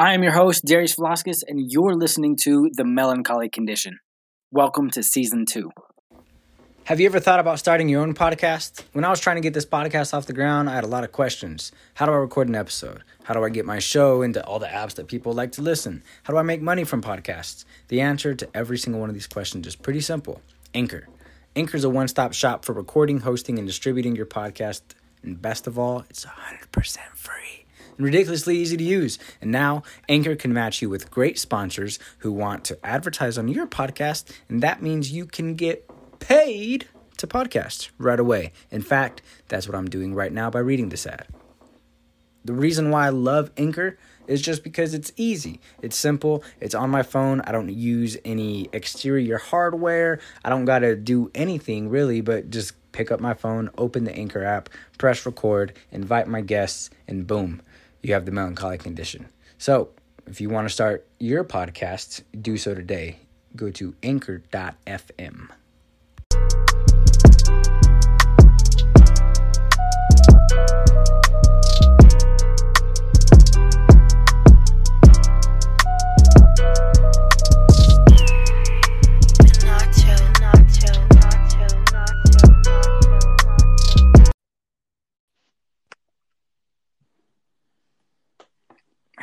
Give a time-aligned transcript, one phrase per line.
[0.00, 3.98] I am your host, Darius Velasquez, and you're listening to The Melancholy Condition.
[4.52, 5.72] Welcome to Season 2.
[6.84, 8.84] Have you ever thought about starting your own podcast?
[8.92, 11.02] When I was trying to get this podcast off the ground, I had a lot
[11.02, 11.72] of questions.
[11.94, 13.02] How do I record an episode?
[13.24, 16.04] How do I get my show into all the apps that people like to listen?
[16.22, 17.64] How do I make money from podcasts?
[17.88, 20.42] The answer to every single one of these questions is pretty simple
[20.74, 21.08] Anchor.
[21.56, 24.82] Anchor is a one stop shop for recording, hosting, and distributing your podcast.
[25.24, 27.57] And best of all, it's 100% free
[27.98, 29.18] and ridiculously easy to use.
[29.42, 33.66] And now, Anchor can match you with great sponsors who want to advertise on your
[33.66, 36.88] podcast, and that means you can get paid
[37.18, 38.52] to podcast right away.
[38.70, 41.26] In fact, that's what I'm doing right now by reading this ad.
[42.44, 45.60] The reason why I love Anchor is just because it's easy.
[45.82, 46.44] It's simple.
[46.60, 47.40] It's on my phone.
[47.42, 50.20] I don't use any exterior hardware.
[50.44, 54.14] I don't got to do anything really, but just pick up my phone, open the
[54.14, 57.60] Anchor app, press record, invite my guests, and boom,
[58.02, 59.28] you have the melancholy condition.
[59.58, 59.90] So,
[60.26, 63.20] if you want to start your podcast, do so today.
[63.56, 65.48] Go to anchor.fm.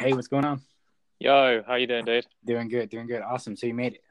[0.05, 0.61] Hey, what's going on?
[1.19, 2.27] Yo, how you doing, dude?
[2.45, 3.23] Doing good, doing good.
[3.23, 3.55] Awesome.
[3.55, 4.03] So you made it.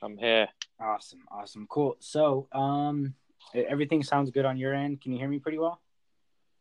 [0.00, 0.46] I'm here.
[0.78, 1.96] Awesome, awesome, cool.
[1.98, 3.12] So, um,
[3.56, 5.00] everything sounds good on your end.
[5.00, 5.80] Can you hear me pretty well?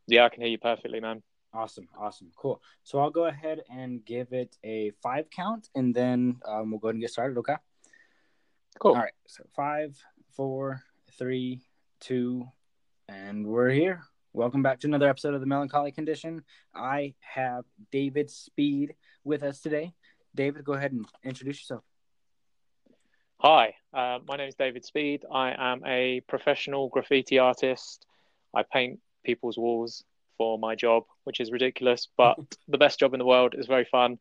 [0.07, 1.21] Yeah, I can hear you perfectly, man.
[1.53, 2.59] Awesome, awesome, cool.
[2.81, 6.87] So I'll go ahead and give it a five count, and then um, we'll go
[6.87, 7.37] ahead and get started.
[7.37, 7.57] Okay.
[8.79, 8.95] Cool.
[8.95, 9.13] All right.
[9.27, 9.95] So five,
[10.35, 10.81] four,
[11.19, 11.61] three,
[11.99, 12.47] two,
[13.07, 14.01] and we're here.
[14.35, 16.41] Welcome back to another episode of the Melancholy Condition.
[16.73, 19.93] I have David Speed with us today.
[20.33, 21.83] David, go ahead and introduce yourself.
[23.37, 25.23] Hi, uh, my name is David Speed.
[25.31, 28.07] I am a professional graffiti artist.
[28.55, 30.03] I paint people's walls
[30.39, 33.85] for my job, which is ridiculous, but the best job in the world is very
[33.85, 34.17] fun.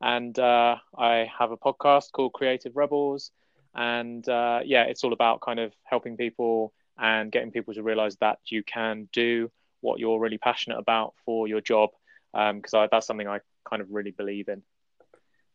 [0.00, 3.30] And uh, I have a podcast called Creative Rebels.
[3.72, 8.16] And uh, yeah, it's all about kind of helping people and getting people to realize
[8.16, 9.50] that you can do
[9.80, 11.90] what you're really passionate about for your job.
[12.32, 14.62] Because I that's something I kind of really believe in.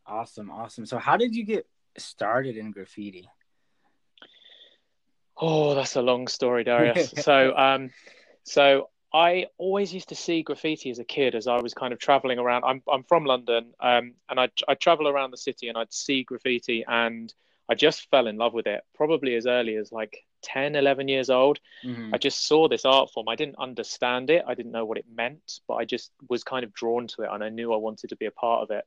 [0.05, 0.85] Awesome, awesome.
[0.85, 1.67] So, how did you get
[1.97, 3.29] started in graffiti?
[5.37, 7.13] Oh, that's a long story, Darius.
[7.21, 7.91] so, um,
[8.43, 11.99] so I always used to see graffiti as a kid, as I was kind of
[11.99, 12.63] traveling around.
[12.65, 16.23] I'm I'm from London, um, and I I travel around the city, and I'd see
[16.23, 17.33] graffiti, and
[17.69, 18.81] I just fell in love with it.
[18.95, 21.59] Probably as early as like 10, 11 years old.
[21.83, 22.13] Mhm.
[22.13, 23.29] I just saw this art form.
[23.29, 24.43] I didn't understand it.
[24.47, 27.29] I didn't know what it meant, but I just was kind of drawn to it,
[27.31, 28.85] and I knew I wanted to be a part of it.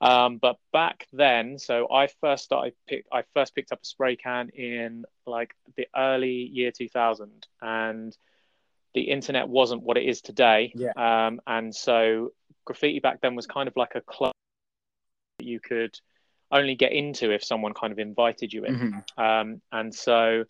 [0.00, 4.16] Um, but back then, so I first started pick, I first picked up a spray
[4.16, 8.16] can in like the early year 2000, and
[8.94, 10.72] the internet wasn't what it is today.
[10.74, 10.92] Yeah.
[10.96, 12.32] Um, and so
[12.64, 14.32] graffiti back then was kind of like a club
[15.38, 15.98] that you could
[16.50, 19.04] only get into if someone kind of invited you in.
[19.16, 19.22] Mhm.
[19.22, 20.44] Um, and so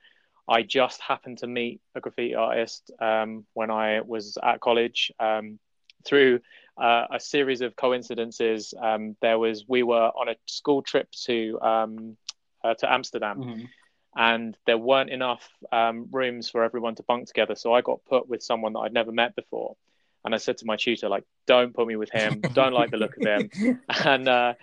[0.48, 5.58] I just happened to meet a graffiti artist um, when I was at college um,
[6.06, 6.40] through
[6.76, 8.72] uh, a series of coincidences.
[8.80, 12.16] Um, there was we were on a school trip to um,
[12.64, 13.68] uh, to Amsterdam, Mhm.
[14.16, 17.54] and there weren't enough um, rooms for everyone to bunk together.
[17.54, 19.76] So I got put with someone that I'd never met before.
[20.24, 22.40] And I said to my tutor, like, don't put me with him.
[22.52, 23.50] Don't like the look of him.
[24.04, 24.54] And uh,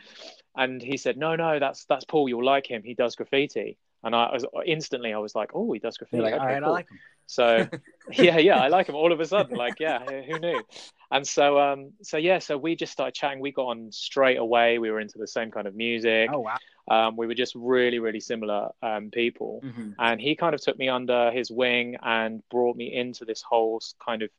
[0.56, 2.28] and he said, no, no, that's that's Paul.
[2.30, 2.82] You'll like him.
[2.84, 3.78] He does graffiti.
[4.06, 6.22] And I was instantly, I was like, oh, he does graffiti.
[6.22, 7.00] Like, Okay, all right, I like him.
[7.26, 7.68] So
[8.12, 9.58] yeah, yeah, I like him all of a sudden.
[9.58, 10.64] Like, yeah, who knew?
[11.12, 13.40] And so, um, so yeah, so we just started chatting.
[13.40, 14.78] We got on straight away.
[14.78, 16.30] We were into the same kind of music.
[16.32, 16.58] Oh wow.
[16.88, 19.62] Um, we were just really, really similar um, people.
[19.64, 19.96] Mhm.
[19.98, 23.82] And he kind of took me under his wing and brought me into this whole
[24.06, 24.30] kind of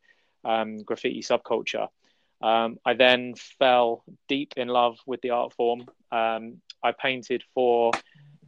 [0.44, 1.88] um, graffiti subculture.
[2.40, 5.86] Um, I then fell deep in love with the art form.
[6.12, 7.90] Um, I painted for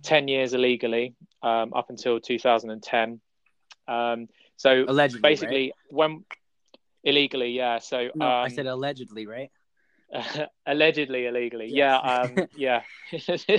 [0.03, 3.21] 10 years illegally um, up until 2010.
[3.87, 6.25] Um, so Allegedly, basically, when
[7.05, 7.79] illegally, yeah.
[7.79, 9.51] So No, um, I said allegedly, right?
[10.67, 11.69] allegedly illegally.
[11.71, 12.01] Yes.
[12.05, 12.83] Yeah, um, yeah,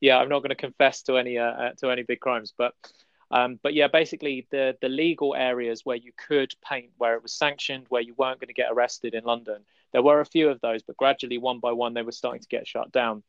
[0.00, 0.18] yeah.
[0.18, 2.74] I'm not going to confess to any uh, uh, to any big crimes, but
[3.30, 7.32] um, but yeah, basically the the legal areas where you could paint, where it was
[7.32, 9.64] sanctioned, where you weren't going to get arrested in London.
[9.92, 12.48] There were a few of those, but gradually, one by one, they were starting to
[12.48, 13.22] get shut down.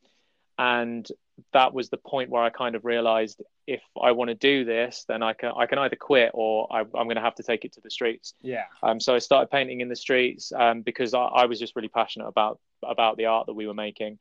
[0.57, 1.07] And
[1.54, 5.06] that was the point where I kind of realized if I want to do this,
[5.07, 7.66] then I can I can either quit or I, am going to have to take
[7.66, 8.34] it to the streets.
[8.42, 8.63] Yeah.
[8.81, 11.89] Um, so I started painting in the streets um, because I, I was just really
[11.89, 14.19] passionate about about the art that we were making.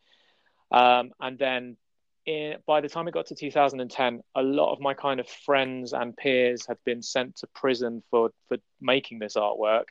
[0.71, 1.77] Um, and then
[2.27, 5.93] in, by the time it got to 2010, a lot of my kind of friends
[5.93, 9.85] and peers had been sent to prison for for making this artwork.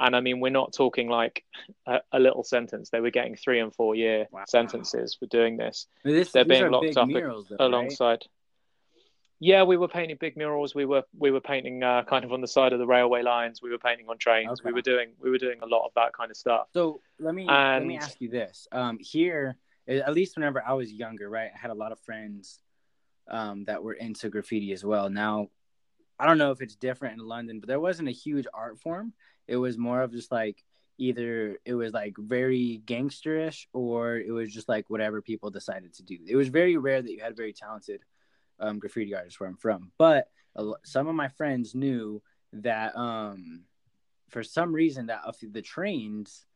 [0.00, 1.44] And I mean, we're not talking like
[1.86, 2.90] a, a little sentence.
[2.90, 4.44] They were getting three and four year Wow.
[4.48, 7.66] sentences for doing this This, They're being locked up murals, though, right?
[7.66, 8.24] alongside.
[9.42, 10.74] Yeah, we were painting big murals.
[10.74, 13.62] We were we were painting uh, kind of on the side of the railway lines.
[13.62, 14.60] We were painting on trains.
[14.60, 14.68] Okay.
[14.68, 16.68] We were doing we were doing a lot of that kind of stuff.
[16.74, 18.68] So let me let me ask you this.
[18.70, 19.56] Um, here,
[19.88, 22.60] at least whenever I was younger, right, I had a lot of friends
[23.28, 25.08] um, that were into graffiti as well.
[25.08, 25.48] Now,
[26.18, 29.14] I don't know if it's different in London, but there wasn't a huge art form.
[29.50, 30.62] It was more of just like
[30.96, 36.02] either it was like very gangsterish or it was just like whatever people decided to
[36.02, 36.18] do.
[36.26, 38.00] It was very rare that you had very talented
[38.60, 43.64] um, graffiti artists where I'm from, but a some of my friends knew that um,
[44.28, 46.46] for some reason that of the trains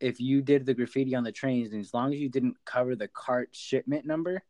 [0.00, 2.96] if you did the graffiti on the trains and as long as you didn't cover
[2.96, 4.42] the cart shipment number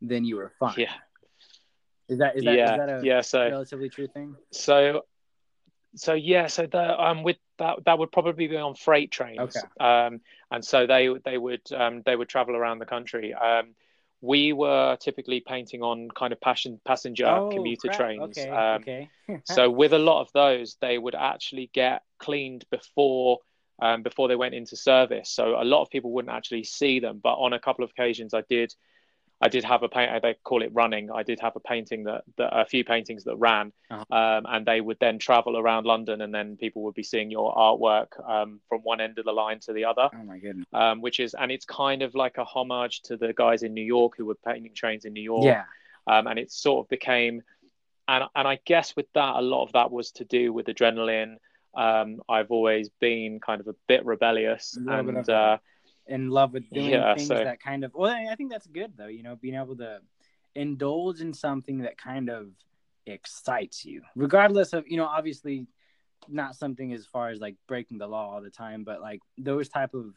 [0.00, 0.92] then you were fine Yeah,
[2.08, 3.20] is that is that, yeah, is that a yeah.
[3.20, 5.02] So relatively true thing so
[5.94, 6.46] so yeah.
[6.46, 9.56] So the um with that that would probably be on freight trains.
[9.56, 9.60] Okay.
[9.78, 10.20] Um,
[10.50, 13.34] and so they they would um they would travel around the country.
[13.34, 13.74] Um,
[14.20, 17.98] we were typically painting on kind of passion passenger Oh, commuter crap.
[17.98, 18.36] trains.
[18.38, 19.10] okay Um, okay
[19.44, 23.38] so with a lot of those they would actually get cleaned before
[23.82, 27.18] um, before they went into service so a lot of people wouldn't actually see them
[27.22, 28.74] but on a couple of occasions i did
[29.40, 31.10] i did have a paint they call it running.
[31.10, 34.04] I did have a painting that, that a few paintings that ran Uh-huh.
[34.14, 37.54] um, and they would then travel around london and then people would be seeing your
[37.54, 40.08] artwork um, from one end of the line to the other.
[40.12, 40.66] Oh my goodness.
[40.72, 43.88] Um, which is and it's kind of like a homage to the guys in new
[43.96, 45.44] york who were painting trains in new york.
[45.44, 45.64] Yeah.
[46.06, 47.42] Um, and it sort of became
[48.08, 51.36] and and I guess with that a lot of that was to do with adrenaline.
[51.74, 55.58] Um, I've always been kind of a bit rebellious, A and uh,
[56.10, 58.92] in love with doing Yeah, things so- that kind of well i think that's good
[58.96, 60.00] though you know being able to
[60.54, 62.48] indulge in something that kind of
[63.06, 65.66] excites you regardless of you know obviously
[66.28, 69.68] not something as far as like breaking the law all the time but like those
[69.68, 70.14] type of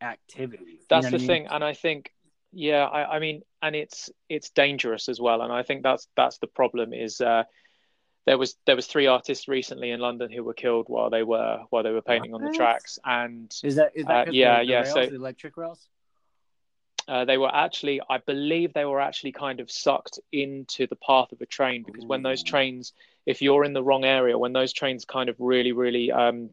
[0.00, 1.26] activities that's the I mean?
[1.26, 1.46] thing.
[1.46, 2.12] And I think,
[2.52, 5.42] yeah, I, I mean, and it's it's dangerous as well.
[5.42, 6.92] And I think that's that's the problem.
[6.92, 7.44] Is uh,
[8.26, 11.64] there was there was three artists recently in London who were killed while they were
[11.70, 14.66] while they were painting on the tracks, and is that is that Uh, yeah, the,
[14.66, 15.88] the yeah, rails, so- the electric rails?
[17.08, 21.32] Uh, they were actually, I believe, they were actually kind of sucked into the path
[21.32, 22.92] of a train because when those trains,
[23.26, 26.50] if you're in the wrong area, when those trains kind of really, really, um,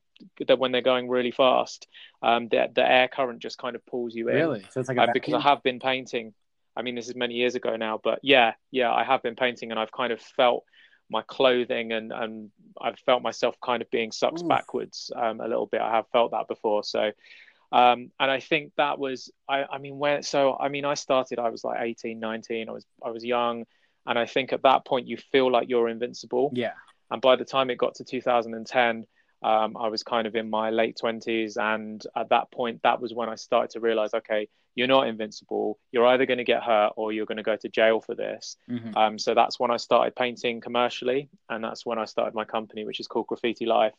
[0.48, 1.88] that when they're going really fast,
[2.24, 4.36] um, the the air current just kind of pulls you in.
[4.36, 4.66] really?
[4.72, 6.34] So it's like Uh, because I have been painting.
[6.76, 9.70] I mean, this is many years ago now, but yeah, yeah, I have been painting,
[9.70, 10.66] and I've kind of felt
[11.10, 14.48] my clothing and and I've felt myself kind of being sucked Oof.
[14.48, 15.82] backwards um, a little bit.
[15.82, 17.12] I have felt that before, so.
[17.72, 21.38] Um, and I think that was, I, I mean, where, so, I mean, I started,
[21.38, 23.66] I was like 18, 19, I was, I was young.
[24.08, 26.52] And I think at that point you feel like you're invincible.
[26.56, 26.74] yeah
[27.12, 29.06] And by the time it got to 2010,
[29.42, 31.58] um, I was kind of in my late 20s.
[31.58, 35.80] And at that point, that was when I started to realize, okay, you're not invincible.
[35.92, 38.58] You're either going to get hurt or you're going to go to jail for this.
[38.70, 38.96] Mhm.
[38.96, 41.30] Um, so that's when I started painting commercially.
[41.50, 43.94] And that's when I started my company, which is called Graffiti Life.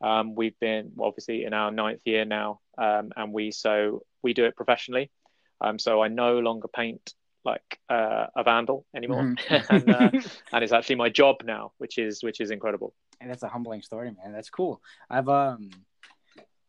[0.00, 4.44] Um, we've been obviously in our ninth year now, um, and we so we do
[4.46, 5.10] it professionally.
[5.60, 9.70] Um, so I no longer paint like uh, a vandal anymore, Mhm.
[9.70, 10.10] and, uh,
[10.52, 12.94] and it's actually my job now, which is which is incredible.
[13.22, 14.32] And that's a humbling story, man.
[14.32, 14.82] That's cool.
[15.08, 15.70] I've um,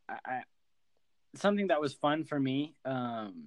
[0.08, 0.44] I, I
[1.36, 2.76] something that was fun for me.
[2.86, 3.46] Um,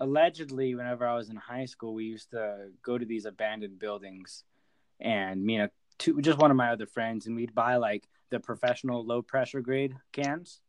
[0.00, 4.42] allegedly, whenever I was in high school, we used to go to these abandoned buildings,
[4.98, 8.08] and me and a, two, just one of my other friends, and we'd buy like
[8.30, 10.60] the professional low pressure grade cans,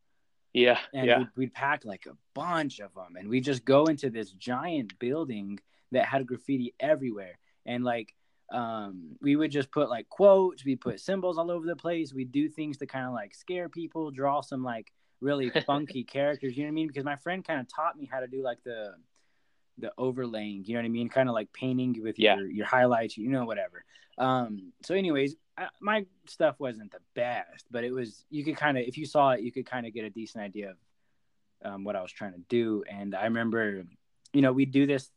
[0.52, 3.86] Yeah, and yeah, we'd, we'd pack like a bunch of them, and we'd just go
[3.86, 5.58] into this giant building
[5.90, 8.14] that had graffiti everywhere, and like
[8.50, 12.14] um we would just put like quotes we put symbols all over the place.
[12.14, 16.56] We do things to kind of like scare people draw some like really funky characters
[16.56, 16.88] you know what i mean?
[16.88, 18.94] Because my friend kind of taught me how to do like the
[19.78, 21.08] the overlaying you know what i mean?
[21.08, 22.36] Kind of like painting with Yeah.
[22.36, 23.84] your your highlights you know whatever.
[24.16, 28.78] Um so anyways I, my stuff wasn't the best but it was you could kind
[28.78, 30.76] of if you saw it you could kind of get a decent idea of
[31.64, 32.84] um, what i was trying to do.
[32.88, 33.84] And i remember
[34.32, 35.10] you know we'd do this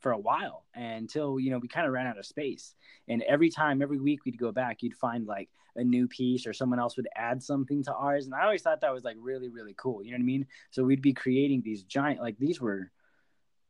[0.00, 2.74] for a while until you know we kind of ran out of space
[3.08, 6.52] and every time every week we'd go back you'd find like a new piece or
[6.52, 9.48] someone else would add something to ours and i always thought that was like really
[9.48, 12.60] really cool you know what i mean so we'd be creating these giant like these
[12.60, 12.90] were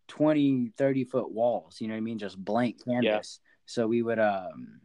[0.09, 1.81] 20, 30 foot walls.
[1.81, 2.19] You know what I mean?
[2.19, 3.41] Just blank canvas.
[3.67, 4.81] So we would um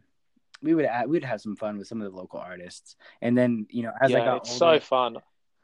[0.62, 3.66] we would add, we'd have some fun with some of the local artists, and then
[3.70, 5.16] you know as I yeah, got it's older, so fun.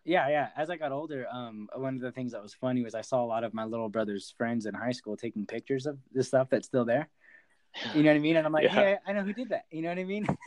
[0.04, 0.48] Yeah, yeah.
[0.56, 3.22] As I got older, um, one of the things that was funny was I saw
[3.22, 6.48] a lot of my little brother's friends in high school taking pictures of the stuff
[6.50, 7.08] that's still there.
[7.94, 8.36] You know what I mean?
[8.36, 8.74] And I'm like, Yeah.
[8.74, 9.64] hey, I know who did that.
[9.70, 10.26] You know what I mean?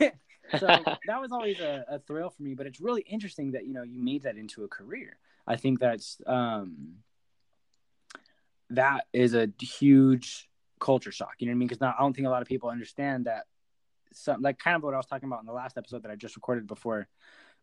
[0.58, 0.66] so
[1.06, 2.54] that was always a, a thrill for me.
[2.54, 5.16] But it's really interesting that you know you made that into a career.
[5.46, 6.94] I think that's um,
[8.70, 10.48] that is a huge
[10.80, 11.34] culture shock.
[11.38, 11.68] You know what I mean?
[11.68, 13.46] Because I don't think a lot of people understand that.
[14.16, 16.14] Some like kind of what I was talking about in the last episode that I
[16.14, 17.08] just recorded before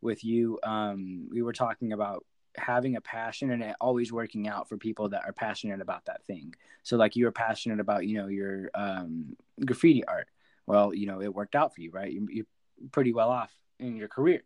[0.01, 0.59] with you.
[0.63, 2.25] Um, we were talking about
[2.57, 6.23] having a passion and it always working out for people that are passionate about that
[6.25, 6.53] thing.
[6.83, 10.27] So like you were passionate about, you know, your um, graffiti art.
[10.67, 12.11] Well, you know, it worked out for you, right?
[12.11, 12.45] You, you're
[12.91, 14.43] pretty well off in your career.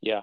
[0.00, 0.22] Yeah.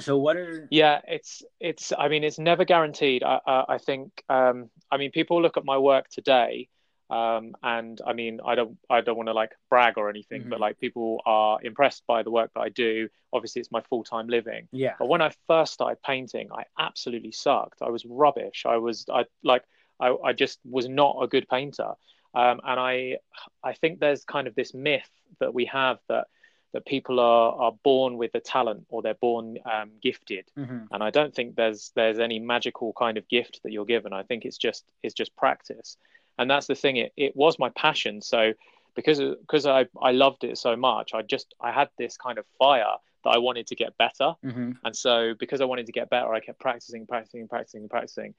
[0.00, 1.92] So what are Yeah, it's it's.
[1.96, 3.22] I mean, it's never guaranteed.
[3.22, 4.10] I I, I think.
[4.28, 6.68] Um, I mean, people look at my work today,
[7.10, 10.56] um, and I mean, I don't I don't want to like brag or anything, but
[10.58, 10.60] Mhm.
[10.60, 13.08] like people are impressed by the work that I do.
[13.32, 14.68] Obviously, it's my full time living.
[14.72, 14.94] yeah.
[14.98, 17.82] But when I first started painting, I absolutely sucked.
[17.82, 18.64] I was rubbish.
[18.66, 19.64] I was I like
[20.00, 21.92] I, I just was not a good painter.
[22.34, 23.18] Um, and I
[23.62, 26.26] I think there's kind of this myth that we have that
[26.72, 30.50] that people are are born with a talent or they're born um, gifted.
[30.56, 30.88] Mhm.
[30.90, 34.12] And I don't think there's there's any magical kind of gift that you're given.
[34.12, 35.96] I think it's just it's just practice.
[36.38, 36.96] And that's the thing.
[36.96, 38.20] It it was my passion.
[38.20, 38.52] So
[38.94, 42.46] because because I I loved it so much, I just I had this kind of
[42.58, 44.34] fire that I wanted to get better.
[44.44, 44.76] Mhm.
[44.84, 48.34] And so because I wanted to get better, I kept practicing, practicing, practicing, practicing.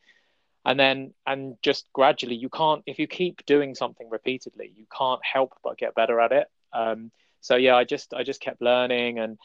[0.65, 5.21] And then and just gradually you can't if you keep doing something repeatedly, you can't
[5.23, 6.47] help but get better at it.
[6.73, 7.11] Um,
[7.41, 9.37] so yeah, I just I just kept learning and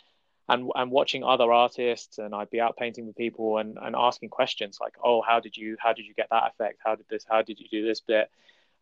[0.50, 4.28] and and watching other artists and I'd be out painting with people and, and asking
[4.30, 6.80] questions like, oh, how did you how did you get that effect?
[6.85, 8.30] How did this how did you do this bit?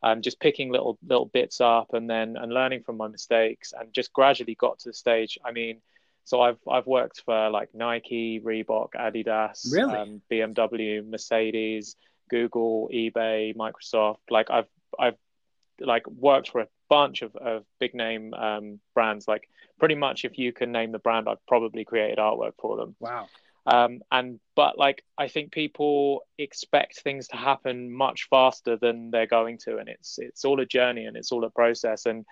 [0.03, 3.93] Um, just picking little little bits up and then and learning from my mistakes and
[3.93, 5.39] just gradually got to the stage.
[5.45, 5.81] I mean,
[6.25, 9.97] so I've I've worked for like Nike, Reebok, Adidas, Really?
[9.97, 11.97] um, BMW, Mercedes,
[12.31, 14.19] Google, eBay, Microsoft.
[14.31, 15.17] Like I've I've
[15.81, 19.29] like worked for a bunch of, of big name um, brands.
[19.29, 22.97] Like pretty much if you can name the brand, I've probably created artwork for them.
[23.01, 23.29] Wow.
[23.67, 29.27] Um, and but like I think people expect things to happen much faster than they're
[29.27, 32.07] going to, and it's it's all a journey and it's all a process.
[32.07, 32.25] And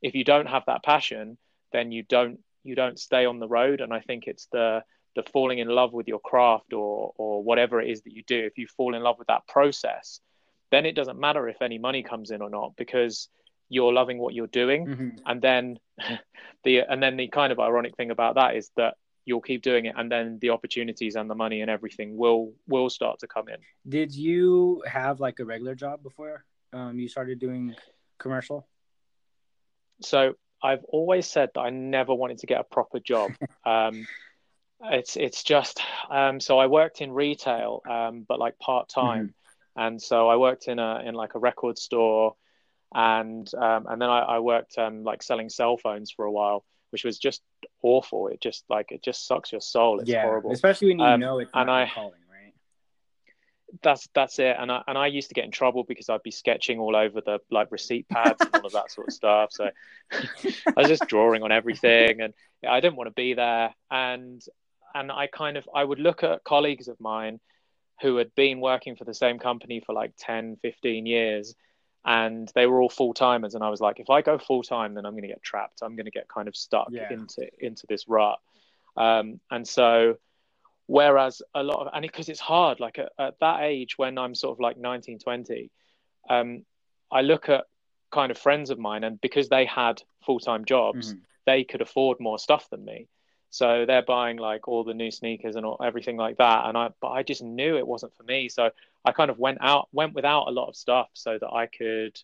[0.00, 1.38] if you don't have that passion,
[1.72, 3.80] then you don't you don't stay on the road.
[3.80, 4.84] And I think it's the
[5.16, 8.38] the falling in love with your craft or or whatever it is that you do.
[8.38, 10.20] If you fall in love with that process,
[10.70, 13.28] then it doesn't matter if any money comes in or not because
[13.68, 14.86] you're loving what you're doing.
[14.86, 15.20] Mhm.
[15.26, 15.78] and then
[16.64, 18.94] the and then the kind of ironic thing about that is that
[19.24, 22.88] you'll keep doing it and then the opportunities and the money and everything will will
[22.88, 23.58] start to come in.
[23.88, 27.74] Did you have like a regular job before um, you started doing
[28.18, 28.66] commercial?
[30.02, 33.30] so i've always said that i never wanted to get a proper job.
[33.64, 34.06] Um
[34.82, 35.80] it's it's just
[36.10, 39.34] um so i worked in retail um but like part-time
[39.76, 42.34] and so i worked in a in like a record store
[42.94, 46.64] and um and then i, I worked um like selling cell phones for a while
[46.90, 47.42] which was just
[47.82, 48.28] awful.
[48.28, 49.98] It just like it just sucks your soul.
[50.00, 50.52] It's yeah, horrible.
[50.52, 52.54] especially when you Um, know it's and not I- calling, right?
[53.82, 54.56] that's that's it.
[54.58, 57.20] And I, and I used to get in trouble because I'd be sketching all over
[57.20, 59.50] the like receipt pads and all of that sort of stuff.
[59.52, 59.68] So
[60.12, 62.32] I was just drawing on everything and
[62.66, 63.74] I didn't want to be there.
[63.90, 64.40] And
[64.94, 67.40] and I kind of I would look at colleagues of mine
[68.02, 71.54] who had been working for the same company for like 10 15 years
[72.04, 74.94] and they were all full timers and I was like if I go full time
[74.94, 77.06] then I'm going to get trapped I'm going to get kind of stuck Yeah.
[77.10, 78.38] into into this rut
[78.96, 80.16] um, and so
[80.86, 84.34] whereas a lot of and because it's hard like at, at that age when i'm
[84.36, 85.70] sort of like 19 20
[86.30, 86.64] um,
[87.10, 87.64] i look at
[88.12, 91.20] kind of friends of mine and because they had full-time jobs Mhm.
[91.44, 93.08] they could afford more stuff than me
[93.56, 96.88] so they're buying like all the new sneakers and all, everything like that and i
[97.00, 98.70] but i just knew it wasn't for me so
[99.04, 102.16] i kind of went out went without a lot of stuff so that i could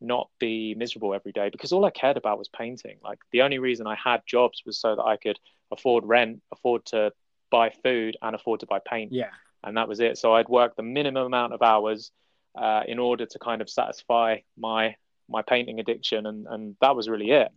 [0.00, 3.58] not be miserable every day because all i cared about was painting like the only
[3.58, 5.38] reason i had jobs was so that i could
[5.70, 7.12] afford rent afford to
[7.50, 9.28] buy food and afford to buy paint Yeah.
[9.62, 10.18] and that was it.
[10.18, 12.10] So I'd work the minimum amount of hours
[12.56, 14.96] uh, in order to kind of satisfy my
[15.28, 17.50] my painting addiction, and and that was really it.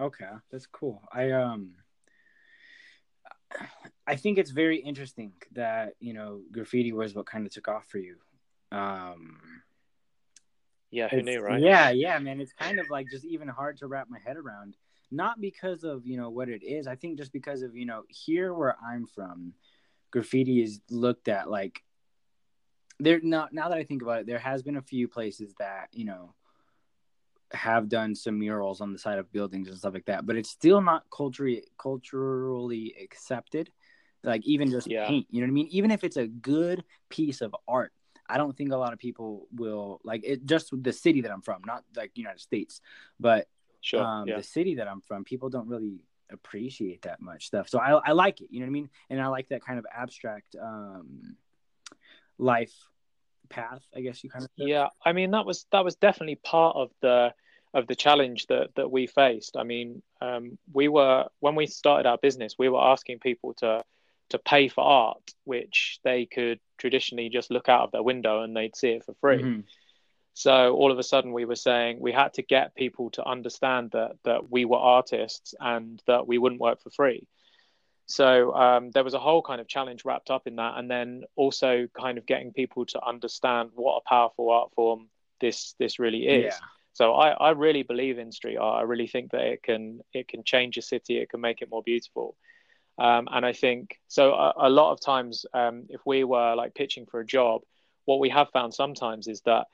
[0.00, 1.02] Okay, that's cool.
[1.12, 1.74] I um
[4.06, 7.86] I think it's very interesting that, you know, graffiti was what kind of took off
[7.86, 8.16] for you.
[8.70, 9.40] Um
[10.90, 11.60] Yeah, who knew, right?
[11.60, 12.40] Yeah, yeah, man.
[12.40, 14.76] It's kind of like just even hard to wrap my head around.
[15.10, 16.86] Not because of, you know, what it is.
[16.86, 19.52] I think just because of, you know, here where I'm from,
[20.10, 21.82] graffiti is looked at like
[22.98, 25.88] there now now that I think about it, there has been a few places that
[25.92, 26.34] you know
[27.52, 30.50] have done some murals on the side of buildings and stuff like that, but it's
[30.50, 33.70] still not culturally culturally accepted.
[34.24, 35.06] Like even just Yeah.
[35.06, 35.68] paint, you know what I mean?
[35.70, 37.92] Even if it's a good piece of art,
[38.28, 40.46] I don't think a lot of people will like it.
[40.46, 42.80] Just the city that I'm from, not like United States,
[43.18, 43.48] but
[43.80, 44.02] Sure.
[44.04, 44.36] um, yeah.
[44.36, 47.68] the city that I'm from, people don't really appreciate that much stuff.
[47.68, 48.90] So I, I like it, you know what I mean?
[49.10, 51.36] And I like that kind of abstract um,
[52.38, 52.72] life
[53.48, 54.50] path, I guess you kind of.
[54.56, 54.68] said.
[54.68, 57.34] Yeah, I mean that was that was definitely part of the
[57.74, 59.56] of the challenge that that we faced.
[59.56, 63.84] I mean, um, we were when we started our business, we were asking people to
[64.30, 68.56] to pay for art, which they could traditionally just look out of their window and
[68.56, 69.42] they'd see it for free.
[69.42, 69.64] Mhm.
[70.34, 73.90] So all of a sudden, we were saying we had to get people to understand
[73.92, 77.26] that that we were artists and that we wouldn't work for free.
[78.06, 81.24] So um, there was a whole kind of challenge wrapped up in that, and then
[81.36, 85.08] also kind of getting people to understand what a powerful art form
[85.40, 86.54] this this really is.
[86.54, 86.66] Yeah.
[86.94, 88.80] So I, I really believe in street art.
[88.80, 91.18] I really think that it can it can change a city.
[91.18, 92.36] It can make it more beautiful.
[92.98, 94.32] Um, and I think so.
[94.32, 97.62] A, a lot of times, um, if we were like pitching for a job,
[98.04, 99.66] what we have found sometimes is that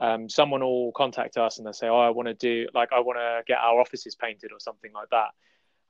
[0.00, 3.00] um, someone will contact us and they say, "Oh, I want to do like I
[3.00, 5.28] want to get our offices painted or something like that."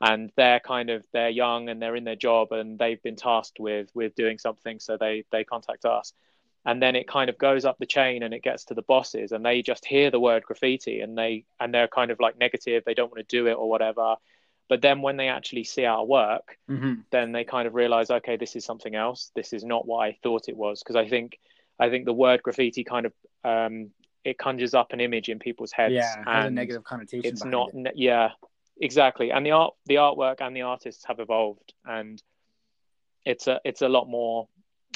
[0.00, 3.58] And they're kind of they're young and they're in their job and they've been tasked
[3.58, 6.12] with with doing something, so they they contact us
[6.66, 9.32] and then it kind of goes up the chain and it gets to the bosses
[9.32, 12.82] and they just hear the word graffiti and they and they're kind of like negative
[12.84, 14.16] they don't want to do it or whatever
[14.68, 17.04] but then when they actually see our work Mhm.
[17.10, 20.12] then they kind of realize okay this is something else this is not what i
[20.22, 21.38] thought it was because i think
[21.78, 23.12] i think the word graffiti kind of
[23.44, 23.90] um
[24.22, 27.24] it conjures up an image in people's heads Yeah, has a and negative connotation.
[27.32, 27.92] it's not it.
[27.96, 28.30] yeah
[28.82, 32.22] exactly and the art the artwork and the artists have evolved and
[33.24, 34.46] it's a it's a lot more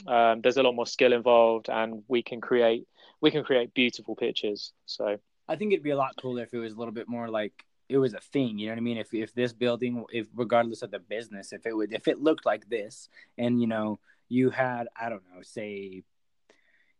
[0.07, 2.87] um, there's a lot more skill involved and we can create
[3.21, 6.59] we can create beautiful pictures so I think it'd be a lot cooler if it
[6.59, 8.59] was a little bit more like it was a thing.
[8.59, 8.99] You know what I mean?
[8.99, 12.47] If if this building, if regardless of the business, if it would, if it looked
[12.47, 13.99] like this, and you know,
[14.29, 16.03] you had, I don't know, say,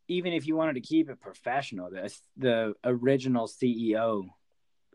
[0.09, 4.25] even if you wanted to keep it professional, the the original CEO.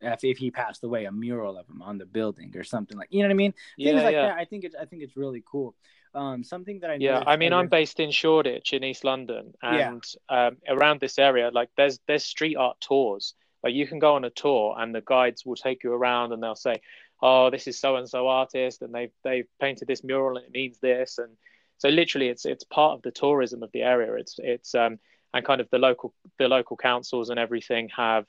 [0.02, 3.10] If, if he passed away, a mural of him on the building or something like
[3.12, 4.38] you know what I mean, things yeah like yeah that.
[4.38, 5.76] I think it's I think it's really cool.
[6.16, 9.90] Um, something that I yeah i mean i'm based in shoreditch in east london Yeah.
[9.92, 14.16] and um, around this area like there's there's street art tours like you can go
[14.16, 16.82] on a tour and the guides will take you around and they'll say
[17.22, 20.52] oh this is so and so artist and they've they've painted this mural and it
[20.52, 21.38] means this and
[21.78, 24.98] so literally it's it's part of the tourism of the area it's it's um
[25.36, 28.26] and kind of the local the local councils and everything have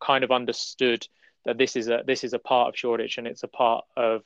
[0.00, 1.06] kind of understood
[1.44, 4.22] that this is a this is a part of Shoreditch and it's a part of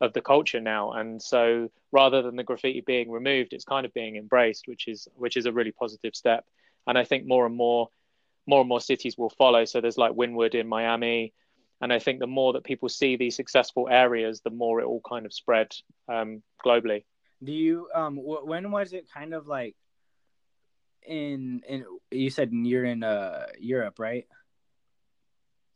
[0.00, 0.92] of the culture now.
[0.92, 5.08] And so rather than the graffiti being removed it's kind of being embraced which is
[5.14, 6.44] which is a really positive step.
[6.86, 7.88] And I think more and more
[8.46, 9.64] more and more cities will follow.
[9.64, 11.32] So there's like Wynwood in Miami.
[11.80, 15.02] And I think the more that people see these successful areas the more it will
[15.08, 15.74] kind of spread
[16.08, 17.04] um, globally.
[17.42, 19.76] Do you um wh- when was it kind of like
[21.06, 24.26] in in you said you're in uh Europe, right?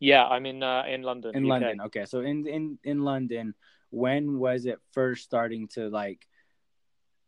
[0.01, 1.49] Yeah I'm in uh, in London In UK.
[1.49, 1.81] London.
[1.83, 2.05] Okay.
[2.07, 3.55] So in in in London,
[3.91, 6.27] when was it first starting to like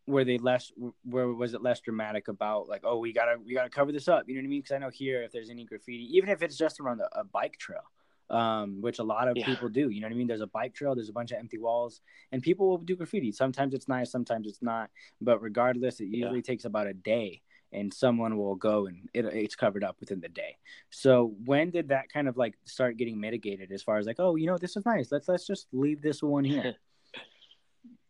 [0.06, 0.72] were they less
[1.04, 4.24] where was it less dramatic about like oh we gotta we gotta cover this up
[4.26, 6.42] you know what i mean because i know here if there's any graffiti even if
[6.42, 7.84] it's just around a, a bike trail
[8.28, 9.44] um which a lot of Yeah.
[9.44, 11.38] people do you know what i mean there's a bike trail there's a bunch of
[11.38, 12.00] empty walls
[12.32, 16.42] and people will do graffiti sometimes it's nice sometimes it's not but regardless it usually
[16.42, 17.40] takes about a day
[17.72, 20.56] and someone will go and it, it's covered up within the day
[20.90, 24.36] so when did that kind of like start getting mitigated as far as like oh
[24.36, 26.74] you know this is nice let's let's just leave this one here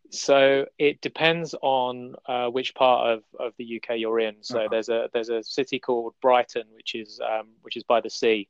[0.09, 4.35] So it depends on uh, which part of, of the UK you're in.
[4.41, 4.67] So Uh-huh.
[4.69, 8.47] there's a there's a city called Brighton, which is um, which is by the sea,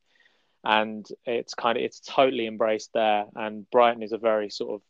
[0.64, 3.24] and it's kind of it's totally embraced there.
[3.34, 4.82] And Brighton is a very sort of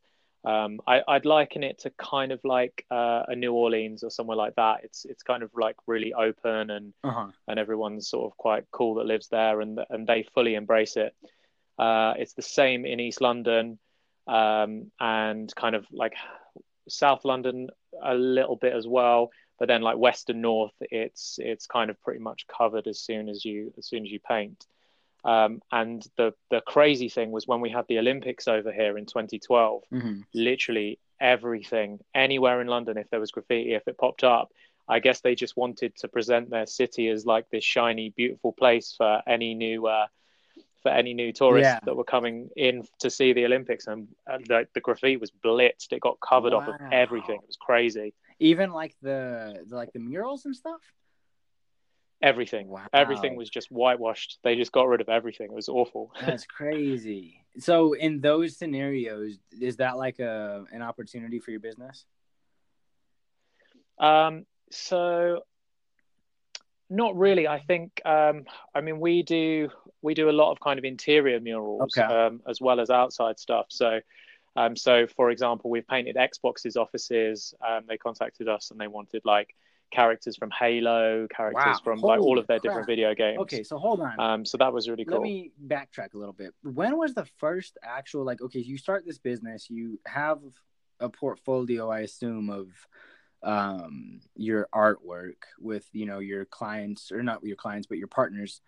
[0.45, 4.37] um, I, I'd liken it to kind of like uh, a New Orleans or somewhere
[4.37, 4.81] like that.
[4.85, 8.95] It's it's kind of like really open and uh-huh and everyone's sort of quite cool
[8.97, 11.15] that lives there and and they fully embrace it.
[11.79, 13.79] Uh, it's the same in East London
[14.27, 16.15] um, and kind of like
[16.89, 17.69] South London
[18.03, 22.01] a little bit as well, but then like West and North, it's it's kind of
[22.03, 24.67] pretty much covered as soon as you as soon as you paint.
[25.25, 29.07] Um, and the the crazy thing was when we had the Olympics over here in
[29.07, 32.99] 2012 hmm literally everything anywhere in London.
[32.99, 34.49] If there was graffiti, if it popped up,
[34.89, 38.95] I guess they just wanted to present their city as like this shiny, beautiful place
[38.97, 40.07] for any new uh,
[40.83, 41.81] for any new tourists Yeah.
[41.85, 43.87] that were coming in to see the Olympics.
[43.87, 47.37] And uh, the, the graffiti was blitzed; it got covered off of everything.
[47.37, 48.13] It was crazy.
[48.41, 50.83] even like the, the like the murals and stuff
[52.25, 52.69] everything.
[52.69, 52.87] Wow.
[52.93, 54.39] Everything was just whitewashed.
[54.43, 55.47] They just got rid of everything.
[55.47, 56.11] It was awful.
[56.21, 57.45] That's crazy.
[57.59, 62.07] So in those scenarios, is that like a an opportunity for your business?
[63.99, 65.43] Um, so
[66.91, 67.47] not really.
[67.47, 68.01] I think.
[68.05, 69.69] Um, I mean, we do
[70.03, 72.03] we do a lot of kind of interior murals Okay.
[72.03, 73.67] um, as well as outside stuff.
[73.69, 74.01] So,
[74.57, 77.55] um, so for example, we've painted Xbox's offices.
[77.67, 79.55] Um, they contacted us and they wanted like
[79.91, 81.81] characters from Halo, characters Wow.
[81.85, 83.39] from like all of their different video games.
[83.41, 84.19] Okay, so hold on.
[84.19, 85.19] Um, so that was really cool.
[85.19, 86.53] Let me backtrack a little bit.
[86.63, 90.41] When was the first actual like okay, you start this business, you have
[91.01, 92.69] a portfolio I assume of
[93.43, 98.61] um your artwork with, you know, your clients or not your clients but your partners.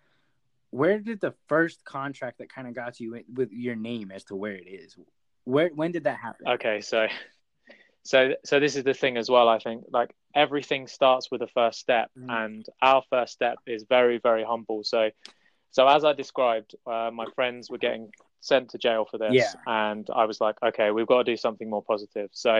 [0.69, 4.35] Where did the first contract that kind of got you with your name as to
[4.35, 4.97] where it is?
[5.45, 6.47] Where when did that happen?
[6.47, 7.07] Okay, so
[8.03, 9.49] so so this is the thing as well.
[9.49, 12.29] I think like everything starts with a first step, Mm.
[12.41, 14.83] and our first step is very very humble.
[14.83, 15.01] So
[15.71, 18.05] so as I described, uh, my friends were getting
[18.39, 19.53] sent to jail for this, Yeah.
[19.89, 22.29] and I was like, okay, we've got to do something more positive.
[22.33, 22.53] So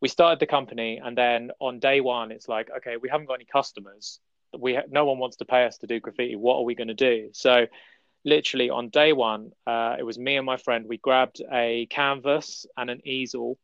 [0.00, 3.34] we started the company, and then on day one, it's like, okay, we haven't got
[3.40, 4.20] any customers.
[4.66, 6.36] We ha- no one wants to pay us to do graffiti.
[6.36, 7.30] What are we going to do?
[7.32, 7.66] So
[8.24, 10.86] literally on day one, uh, it was me and my friend.
[10.88, 13.58] We grabbed a canvas and an easel,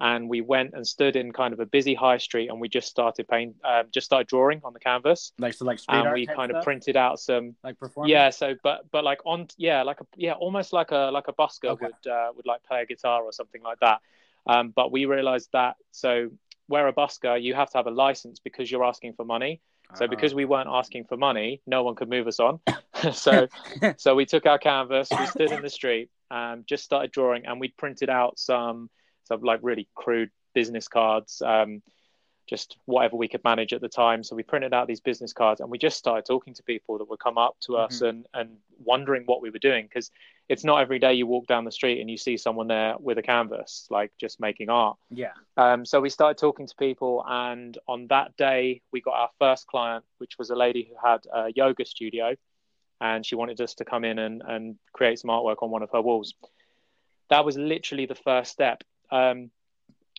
[0.00, 2.88] and we went and stood in kind of a busy high street, and we just
[2.88, 6.14] started paint, um, just started drawing on the canvas, Like so like street and art
[6.14, 6.64] we kind of stuff?
[6.64, 8.10] printed out some like performance?
[8.10, 8.30] yeah.
[8.30, 11.70] So but but like on yeah like a yeah almost like a like a busker
[11.70, 11.86] Okay.
[11.86, 14.00] would uh, would like play a guitar or something like that.
[14.46, 16.30] Um, but we realized that so
[16.66, 19.60] where a busker you have to have a license because you're asking for money.
[19.96, 22.60] So because we weren't asking for money, no one could move us on.
[23.12, 23.48] so
[23.96, 27.60] so we took our canvas, we stood in the street, um, just started drawing, and
[27.60, 28.88] we printed out some
[29.30, 31.82] some like really crude business cards, um,
[32.48, 34.24] just whatever we could manage at the time.
[34.24, 37.08] So we printed out these business cards, and we just started talking to people that
[37.08, 40.10] would come up to us and and wondering what we were doing because
[40.48, 43.16] it's not every day you walk down the street and you see someone there with
[43.18, 44.96] a canvas, like just making art.
[45.08, 45.30] yeah.
[45.56, 49.68] Um, so we started talking to people, and on that day, we got our first
[49.68, 52.34] client, which was a lady who had a yoga studio,
[53.00, 55.90] and she wanted us to come in and, and create some artwork on one of
[55.92, 56.34] her walls.
[57.28, 58.82] That was literally the first step.
[59.10, 59.50] Um,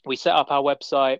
[0.05, 1.19] we set up our website,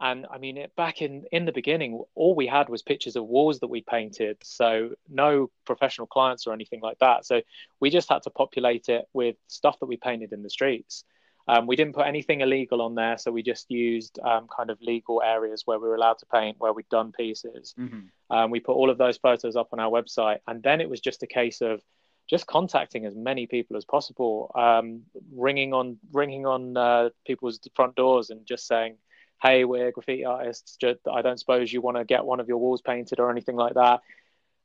[0.00, 3.26] and I mean, it, back in in the beginning, all we had was pictures of
[3.26, 7.26] walls that we painted, so no professional clients or anything like that.
[7.26, 7.42] So
[7.80, 11.04] we just had to populate it with stuff that we painted in the streets.
[11.46, 14.80] Um, we didn't put anything illegal on there, so we just used um, kind of
[14.80, 17.74] legal areas where we were allowed to paint, where we'd done pieces.
[17.76, 20.88] hmm Um, we put all of those photos up on our website, and then it
[20.88, 21.82] was just a case of
[22.28, 27.94] just contacting as many people as possible, um, ringing on ringing on uh, people's front
[27.94, 28.96] doors and just saying,
[29.42, 30.78] "Hey, we're graffiti artists.
[31.10, 33.74] I don't suppose you want to get one of your walls painted or anything like
[33.74, 34.00] that."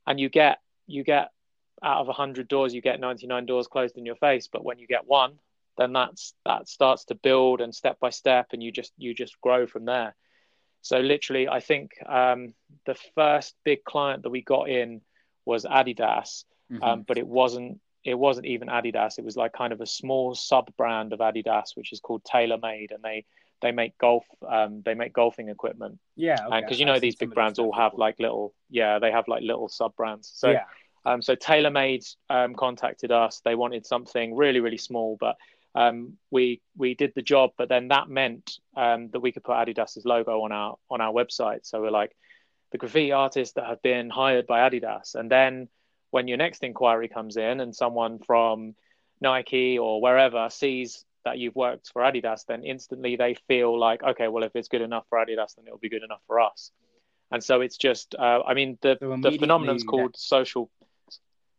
[0.06, 1.30] And you get you get
[1.82, 4.48] out of hundred doors, you get ninety nine doors closed in your face.
[4.50, 5.38] But when you get one,
[5.76, 9.40] then that's that starts to build and step by step, and you just you just
[9.40, 10.14] grow from there.
[10.82, 12.54] So literally, I think um,
[12.86, 15.02] the first big client that we got in
[15.44, 16.82] was Adidas, Mm-hmm.
[16.82, 19.18] um, but it wasn't it wasn't even Adidas.
[19.18, 22.92] It was like kind of a small sub brand of Adidas, which is called TaylorMade,
[22.92, 23.24] and they
[23.60, 25.98] they make golf um, they make golfing equipment.
[26.16, 26.36] yeah.
[26.36, 26.76] Because okay.
[26.76, 29.68] you know I've these big brands all have like little yeah they have like little
[29.68, 30.30] sub brands.
[30.34, 30.64] So yeah.
[31.04, 33.40] um, so TaylorMade um, contacted us.
[33.44, 35.36] They wanted something really, really small, but
[35.74, 37.50] um, we we did the job.
[37.58, 41.12] But then that meant um, that we could put Adidas's logo on our on our
[41.12, 41.66] website.
[41.66, 42.16] So we're like
[42.72, 45.14] the graffiti artists that have been hired by Adidas.
[45.14, 45.68] And then
[46.10, 48.74] when your next inquiry comes in, and someone from
[49.20, 54.28] Nike or wherever sees that you've worked for Adidas, then instantly they feel like, okay,
[54.28, 56.70] well, if it's good enough for Adidas, then it'll be good enough for us.
[57.30, 60.70] And so it's just, uh, I mean, the, So the phenomenon's called social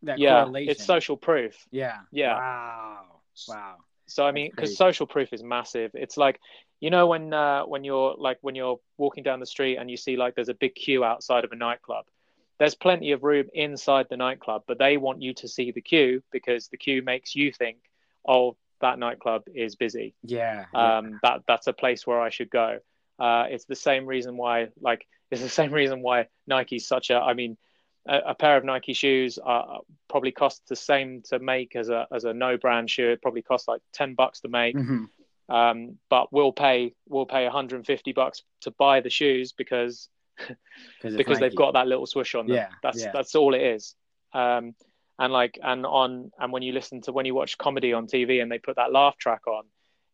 [0.04, 2.00] That yeah it's social proof Yeah.
[2.12, 2.36] Yeah.
[2.38, 3.22] Wow.
[3.48, 3.76] Wow.
[4.08, 6.40] so i mean because social proof is massive it's like
[6.82, 9.96] you know when uh, when you're like when you're walking down the street and you
[9.96, 12.06] see like there's a big queue outside of a nightclub
[12.62, 16.21] there's plenty of room inside the nightclub but they want you to see the queue
[16.32, 17.78] because the queue makes you think
[18.28, 20.65] oh that nightclub is busy Yeah.
[20.74, 20.97] yeah.
[20.97, 22.80] um, that that's a place where I should go.
[23.19, 27.17] Uh, it's the same reason why, like, it's the same reason why Nike's such a.
[27.17, 27.58] I mean,
[28.08, 29.78] a, a pair of Nike shoes uh,
[30.10, 33.12] probably costs the same to make as a as a no brand shoe.
[33.12, 35.10] It probably costs like ten bucks to make, Mhm.
[35.50, 40.10] um, but we'll pay we'll pay 150 bucks to buy the shoes because
[41.02, 42.56] because they've got that little swoosh on them.
[42.56, 43.12] Yeah, that's yeah.
[43.12, 43.96] that's all it is.
[44.34, 44.76] Um,
[45.20, 48.42] and like and on and when you listen to when you watch comedy on TV
[48.42, 49.64] and they put that laugh track on,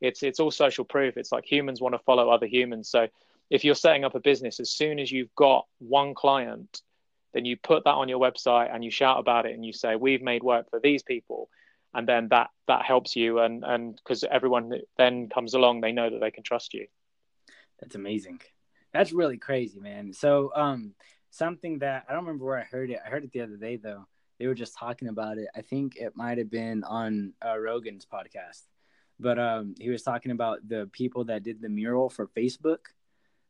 [0.01, 1.17] it's it's all social proof.
[1.17, 2.89] It's like humans want to follow other humans.
[2.89, 3.07] So
[3.49, 6.81] if you're setting up a business, as soon as you've got one client,
[7.33, 9.95] then you put that on your website and you shout about it and you say
[9.95, 11.49] we've made work for these people
[11.93, 16.09] and then that that helps you and and because everyone then comes along they know
[16.09, 16.85] that they can trust you
[17.79, 18.41] That's amazing.
[18.97, 20.13] That's really crazy, man.
[20.13, 20.93] So, um,
[21.29, 22.99] something that I don't remember where I heard it.
[23.05, 24.05] I heard it the other day though.
[24.39, 25.47] They were just talking about it.
[25.55, 28.61] I think it might have been on uh, Rogan's podcast,
[29.19, 32.79] but um, he was talking about the people that did the mural for Facebook.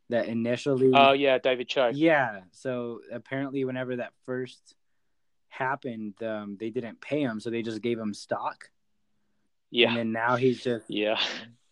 [0.09, 2.39] That initially, oh yeah david choe yeah.
[2.51, 4.75] So apparently, whenever that first
[5.49, 8.69] happened, um, they didn't pay him, so they just gave him stock.
[9.69, 11.19] yeah And then now he's just yeah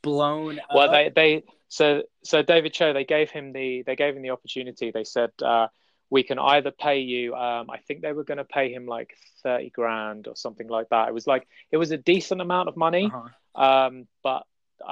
[0.01, 0.59] blown.
[0.73, 0.91] well up.
[0.91, 1.43] they they
[1.77, 1.85] so
[2.31, 4.87] so david choe they gave him the they gave him the opportunity.
[4.91, 5.67] They said uh
[6.15, 9.11] we can either pay you um i think they were going to pay him like
[9.43, 11.07] 30 grand or something like that.
[11.09, 13.67] It was like it was a decent amount of money Uh-huh.
[13.67, 13.93] um
[14.27, 14.43] but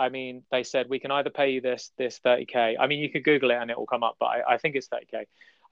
[0.03, 3.09] i mean they said we can either pay you this this 30k i mean you
[3.13, 5.17] could google it and it will come up but i, I think it's 30k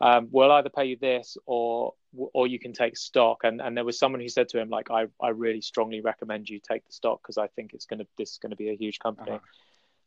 [0.08, 1.93] um, we'll either pay you this or
[2.38, 3.38] or you can take stock.
[3.47, 6.50] And and there was someone who said to him like i i really strongly recommend
[6.50, 8.69] you take the stock because i think it's going to this is going to be
[8.76, 9.36] a huge company.
[9.38, 9.45] Uh-huh.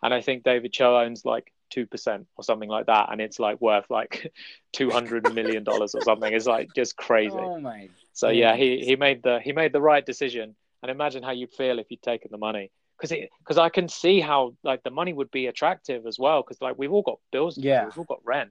[0.02, 3.60] And i think david choe owns like 2% or something like that and it's like
[3.60, 4.32] worth like
[4.74, 7.88] 200 million dollars or something it's like just crazy Oh my.
[8.12, 10.54] so yeah, he he made the he made the right decision.
[10.82, 13.88] And imagine how you'd feel if you'd taken the money, because it because I can
[13.88, 16.42] see how like the money would be attractive as well.
[16.42, 17.86] Because like we've all got bills, pay, Yeah.
[17.86, 18.50] we've all got rent,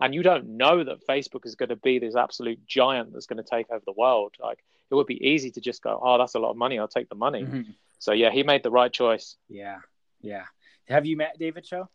[0.00, 3.42] and you don't know that Facebook is going to be this absolute giant that's going
[3.42, 4.32] to take over the world.
[4.40, 6.78] Like it would be easy to just go, oh, that's a lot of money.
[6.78, 7.42] I'll take the money.
[7.42, 7.74] Mhm.
[7.98, 9.36] So yeah, he made the right choice.
[9.48, 9.78] Yeah,
[10.20, 10.44] yeah.
[10.88, 11.88] Have you met David Choe?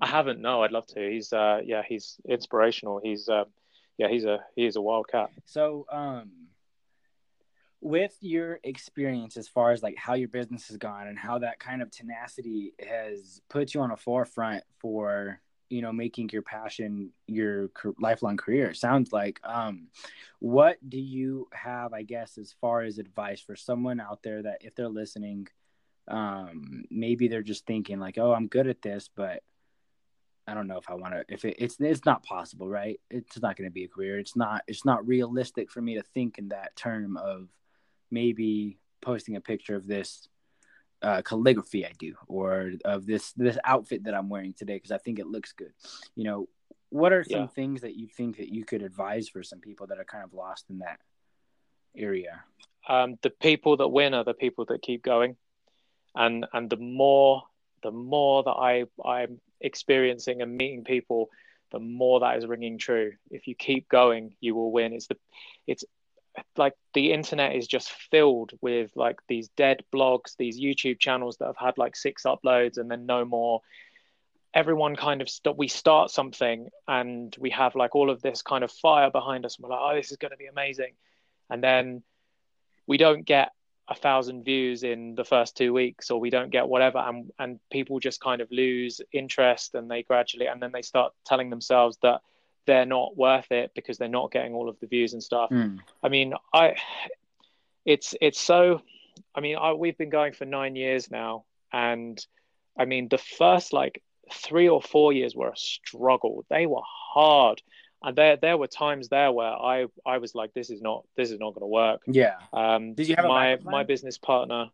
[0.00, 0.40] I haven't.
[0.40, 1.10] No, I'd love to.
[1.10, 3.00] He's uh yeah, he's inspirational.
[3.02, 3.46] He's um
[3.98, 5.30] yeah, he's a he is a wild cat.
[5.44, 6.30] So, um,
[7.80, 11.60] with your experience as far as like how your business has gone and how that
[11.60, 15.38] kind of tenacity has put you on a forefront for
[15.68, 19.88] you know making your passion your lifelong career sounds like um
[20.38, 24.58] what do you have i guess as far as advice for someone out there that
[24.62, 25.46] if they're listening
[26.08, 29.42] um maybe they're just thinking like oh i'm good at this but
[30.46, 31.24] I don't know if I want to.
[31.26, 33.00] If it, it's it's not possible, right?
[33.10, 34.18] It's not going to be a career.
[34.18, 34.62] It's not.
[34.66, 37.48] It's not realistic for me to think in that term of
[38.10, 40.28] maybe posting a picture of this
[41.00, 44.98] uh, calligraphy I do, or of this this outfit that I'm wearing today because I
[44.98, 45.72] think it looks good.
[46.14, 46.48] You know,
[46.90, 47.46] what are some Yeah.
[47.46, 50.34] things that you think that you could advise for some people that are kind of
[50.34, 51.00] lost in that
[51.96, 52.44] area?
[52.86, 55.36] um, the people that win are the people that keep going,
[56.14, 57.42] and and the more
[57.82, 61.30] the more that I I'm experiencing and meeting people,
[61.70, 63.12] the more that is ringing true.
[63.30, 64.92] If you keep going, you will win.
[64.92, 65.16] It's the
[65.66, 65.84] it's
[66.56, 71.46] like the internet is just filled with like these dead blogs, these YouTube channels that
[71.46, 73.60] have had like six uploads and then no more.
[74.52, 78.64] Everyone kind of st- we start something and we have like all of this kind
[78.64, 79.56] of fire behind us.
[79.56, 80.94] And we're like, oh, this is going to be amazing,
[81.50, 82.02] and then
[82.86, 83.50] we don't get
[83.88, 87.60] a thousand views in the first two weeks or we don't get whatever and and
[87.70, 91.98] people just kind of lose interest and they gradually and then they start telling themselves
[92.02, 92.22] that
[92.66, 95.50] they're not worth it because they're not getting all of the views and stuff.
[95.50, 95.80] Mm.
[96.02, 96.74] i mean i
[97.84, 98.80] it's it's so
[99.34, 102.24] i mean I, we've been going for nine years now and
[102.78, 106.44] i mean the first like three or four years were a struggle.
[106.48, 107.62] They were hard
[108.04, 111.30] and there there were times there where i i was like this is not this
[111.30, 112.36] is not going to work Yeah.
[112.52, 114.70] um, Did you have my my business partner?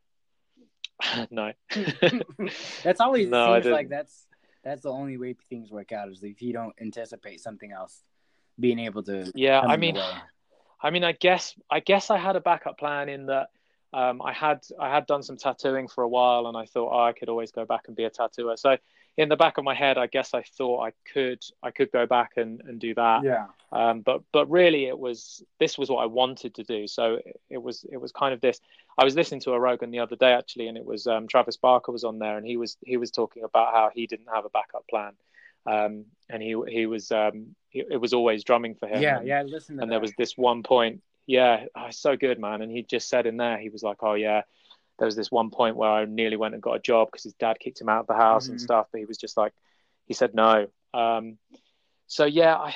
[1.30, 1.52] no.
[2.84, 4.26] that's always No, seems like that's
[4.62, 8.02] that's the only way things work out is if you don't anticipate something else
[8.58, 9.30] being able to.
[9.34, 9.96] yeah, I mean.
[10.82, 13.48] I mean, I guess I guess I had a backup plan in that
[13.92, 17.04] um, I had I had done some tattooing for a while, and I thought oh,
[17.04, 18.56] I could always go back and be a tattooer.
[18.56, 18.78] So
[19.20, 22.06] in the back of my head, I guess I thought I could I could go
[22.06, 23.22] back and, and do that.
[23.22, 23.46] yeah.
[23.70, 26.86] um, but but really it was this was what I wanted to do.
[26.86, 28.60] So it was it was kind of this.
[28.96, 31.58] I was listening to a Rogan the other day actually, and it was um, Travis
[31.58, 34.46] Barker was on there, and he was he was talking about how he didn't have
[34.46, 35.12] a backup plan,
[35.66, 39.02] um, and he he was um, he, it was always drumming for him.
[39.02, 39.42] Yeah, and, yeah.
[39.42, 39.90] Listen and that.
[39.90, 42.62] there was this one point, yeah, oh, so good, man.
[42.62, 44.42] And he just said in there, he was like, oh yeah,
[45.00, 47.32] there was this one point where I nearly went and got a job because his
[47.34, 48.62] dad kicked him out of the house and Mhm.
[48.62, 49.52] stuff, but he was just like,
[50.06, 50.68] he said no.
[50.92, 51.38] Um,
[52.06, 52.74] so yeah, I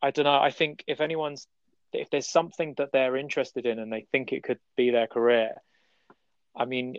[0.00, 0.38] I don't know.
[0.38, 1.48] I think if anyone's
[1.92, 5.60] if there's something that they're interested in and they think it could be their career,
[6.54, 6.98] I mean,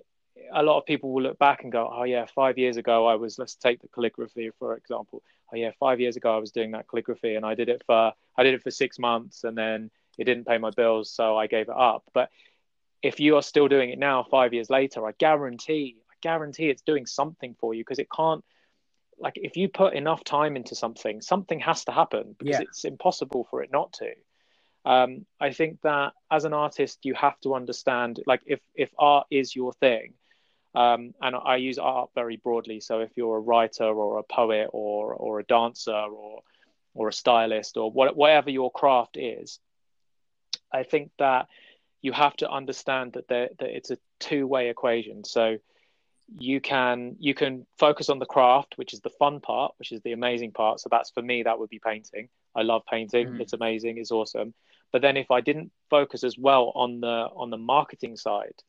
[0.51, 3.15] a lot of people will look back and go, oh yeah, five years ago I
[3.15, 3.39] was.
[3.39, 5.23] Let's take the calligraphy for example.
[5.53, 8.13] Oh yeah, five years ago I was doing that calligraphy and I did it for
[8.37, 11.47] I did it for six months and then it didn't pay my bills, so I
[11.47, 12.03] gave it up.
[12.13, 12.29] But
[13.09, 16.81] if you are still doing it now, five years later, I guarantee, I guarantee it's
[16.91, 18.43] doing something for you because it can't.
[19.25, 22.65] like if you put enough time into something, something has to happen because Yeah.
[22.65, 24.11] it's impossible for it not to.
[24.93, 29.25] Um, I think that as an artist, you have to understand, like if if art
[29.31, 30.07] is your thing,
[30.83, 32.79] um, and I use art very broadly.
[32.81, 36.41] So if you're a writer or a poet or or a dancer or
[36.97, 39.59] or a stylist or what, whatever your craft is,
[40.79, 41.47] I think that
[42.05, 45.23] you have to understand that there, that it's a two-way equation.
[45.23, 45.57] So
[46.49, 47.53] you can you can
[47.85, 50.79] focus on the craft, which is the fun part, which is the amazing part.
[50.79, 52.29] So that's for me, that would be painting.
[52.59, 53.27] I love painting.
[53.27, 53.41] Mhm.
[53.41, 53.97] It's amazing.
[53.97, 54.53] It's awesome.
[54.91, 58.59] But then if I didn't focus as well on the on the marketing side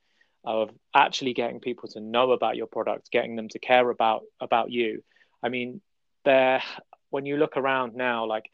[0.44, 0.70] of
[1.04, 4.90] actually getting people to know about your product, getting them to care about about you,
[5.44, 5.80] I mean,
[6.24, 6.62] there
[7.14, 8.46] when you look around now, like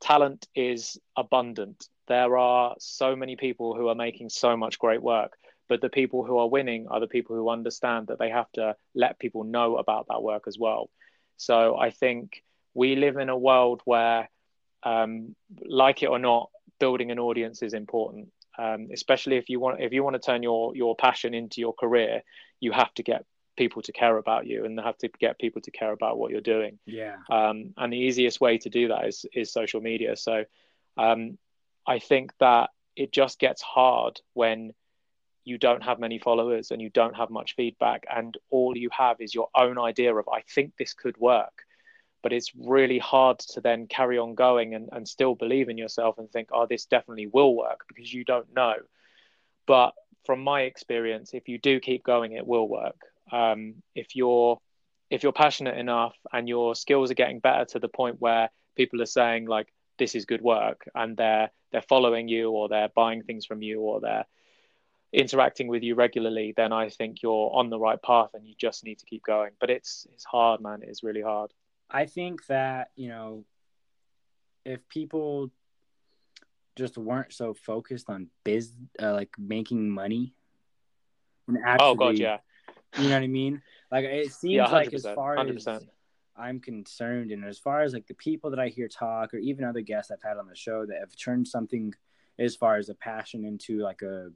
[0.00, 0.80] talent is
[1.16, 1.88] abundant.
[2.08, 5.32] There are so many people who are making so much great work,
[5.68, 8.74] but the people who are winning are the people who understand that they have to
[8.94, 10.90] let people know about that work as well.
[11.36, 12.42] So I think
[12.74, 14.28] we live in a world where,
[14.82, 15.34] um,
[15.66, 18.28] like it or not, building an audience is important.
[18.58, 21.74] Um, especially if you want if you want to turn your your passion into your
[21.74, 22.22] career,
[22.58, 23.24] you have to get
[23.56, 26.40] people to care about you and have to get people to care about what you're
[26.40, 27.16] doing Yeah.
[27.28, 30.16] um, and the easiest way to do that is is social media.
[30.16, 30.44] So
[30.96, 31.38] um,
[31.88, 34.72] I think that it just gets hard when
[35.44, 39.20] you don't have many followers and you don't have much feedback, and all you have
[39.20, 41.64] is your own idea of I think this could work.
[42.22, 46.18] But it's really hard to then carry on going and, and still believe in yourself
[46.18, 48.74] and think, oh, this definitely will work because you don't know.
[49.66, 49.94] But
[50.26, 53.00] from my experience, if you do keep going, it will work.
[53.32, 54.58] Um, if you're
[55.08, 59.00] if you're passionate enough and your skills are getting better to the point where people
[59.00, 63.22] are saying like this is good work and they're they're following you or they're buying
[63.22, 64.26] things from you or they're
[65.12, 68.84] interacting with you regularly then i think you're on the right path and you just
[68.84, 69.50] need to keep going.
[69.60, 70.80] But it's it's hard man.
[70.82, 71.52] It's really hard.
[71.90, 73.44] I think that, you know,
[74.64, 75.50] if people
[76.76, 80.34] just weren't so focused on biz, uh, like making money,
[81.46, 82.38] and actually, oh god yeah.
[82.98, 83.62] you know what I mean?
[83.90, 85.86] Like it seems yeah 100% like as far 100% as
[86.38, 89.64] I'm concerned, and as far as like the people that I hear talk, or even
[89.64, 91.94] other guests I've had on the show that have turned something
[92.38, 94.30] as far as a passion into like a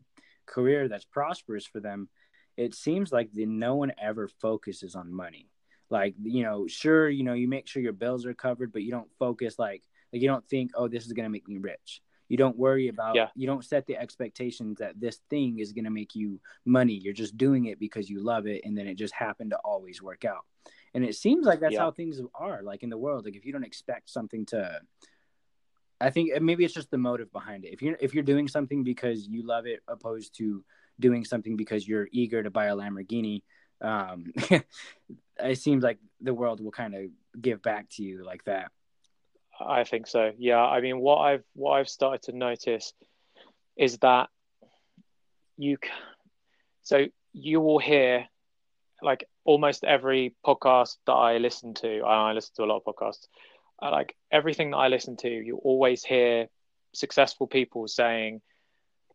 [0.47, 2.09] career that's prosperous for them,
[2.57, 5.49] it seems like the, no one ever focuses on money.
[5.91, 8.91] Like you know, sure, you know, you make sure your bills are covered, but you
[8.91, 12.03] don't focus like like you don't think, oh, this is gonna make me rich.
[12.29, 13.15] You don't worry about.
[13.15, 13.29] Yeah.
[13.35, 16.95] You don't set the expectations that this thing is gonna make you money.
[16.95, 20.01] You're just doing it because you love it, and then it just happened to always
[20.03, 20.47] work out.
[20.95, 21.81] And it seems like that's Yeah.
[21.81, 23.25] how things are, like in the world.
[23.25, 24.81] Like if you don't expect something to,
[26.01, 27.73] I think maybe it's just the motive behind it.
[27.73, 30.65] If you're if you're doing something because you love it, opposed to
[31.01, 33.43] doing something because you're eager to buy a Lamborghini,
[33.81, 34.33] um,
[35.39, 37.03] it seems like the world will kind of
[37.41, 38.71] give back to you like that.
[39.61, 40.33] I think so.
[40.39, 42.93] Yeah, I mean, what I've what I've started to notice
[43.77, 44.29] is that
[45.57, 45.79] you,
[46.83, 48.27] so you will hear
[49.03, 53.27] like almost every podcast that I listen to, I listen to a lot of podcasts.
[53.83, 56.49] uh, Like everything that I listen to, you always hear
[56.93, 58.41] successful people saying,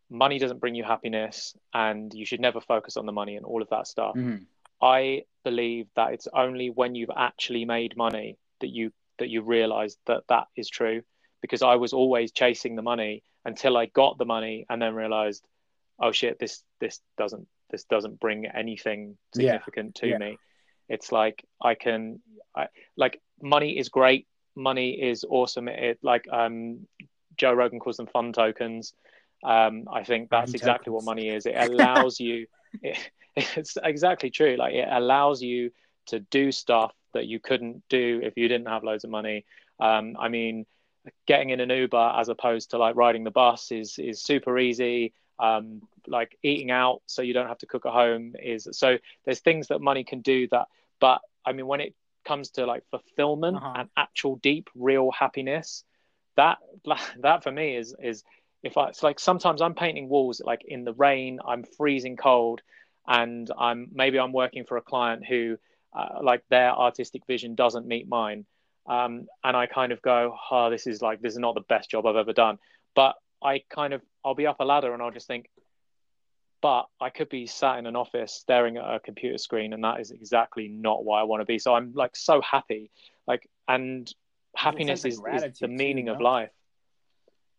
[0.09, 3.61] "Money doesn't bring you happiness, and you should never focus on the money and all
[3.61, 4.45] of that stuff." Mhm.
[4.81, 9.97] I believe that it's only when you've actually made money that you that you realize
[10.05, 11.01] that that is true
[11.41, 15.47] because I was always chasing the money until I got the money and then realized
[15.99, 19.60] oh shit this this doesn't this doesn't bring anything Yeah.
[19.60, 20.17] significant to Yeah.
[20.17, 20.38] me
[20.89, 22.19] it's like I can
[22.56, 26.88] I like money is great money is awesome it like um
[27.38, 28.93] Joe Rogan calls them fun tokens
[29.43, 32.47] um I think that's Fun exactly what money is it allows you
[32.82, 32.97] it,
[33.36, 34.56] it's exactly true.
[34.58, 35.71] Like it allows you
[36.08, 39.45] to do stuff that you couldn't do if you didn't have loads of money.
[39.80, 40.65] Um, I mean,
[41.27, 45.13] getting in an Uber as opposed to like riding the bus is is super easy.
[45.39, 49.39] Um, like eating out so you don't have to cook at home is so there's
[49.39, 50.67] things that money can do that.
[50.99, 51.93] But I mean, when it
[52.25, 53.73] comes to like fulfillment Uh-huh.
[53.77, 55.83] and actual deep, real happiness,
[56.35, 56.57] that
[57.21, 58.23] that for me is is
[58.63, 62.62] if I it's like sometimes I'm painting walls like in the rain, I'm freezing cold,
[63.08, 65.58] and I'm maybe I'm working for a client who
[65.93, 68.45] uh, like their artistic vision doesn't meet mine,
[68.87, 71.89] um, and I kind of go, oh, this is like this is not the best
[71.91, 72.58] job I've ever done,
[72.95, 75.49] but I kind of I'll be up a ladder and I'll just think,
[76.62, 79.99] but I could be sat in an office staring at a computer screen, and that
[79.99, 81.60] is exactly not what I want to be.
[81.60, 82.89] So I'm like so happy,
[83.27, 84.12] like and
[84.55, 86.23] happiness is, is the too, meaning of no?
[86.23, 86.49] life.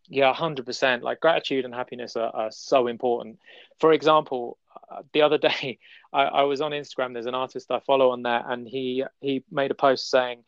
[0.07, 1.03] Yeah, hundred percent.
[1.03, 3.39] Like gratitude and happiness are, are so important.
[3.79, 4.57] For example,
[4.91, 5.79] uh, the other day
[6.11, 7.13] I, I was on Instagram.
[7.13, 10.43] There's an artist I follow on there, and he he made a post saying,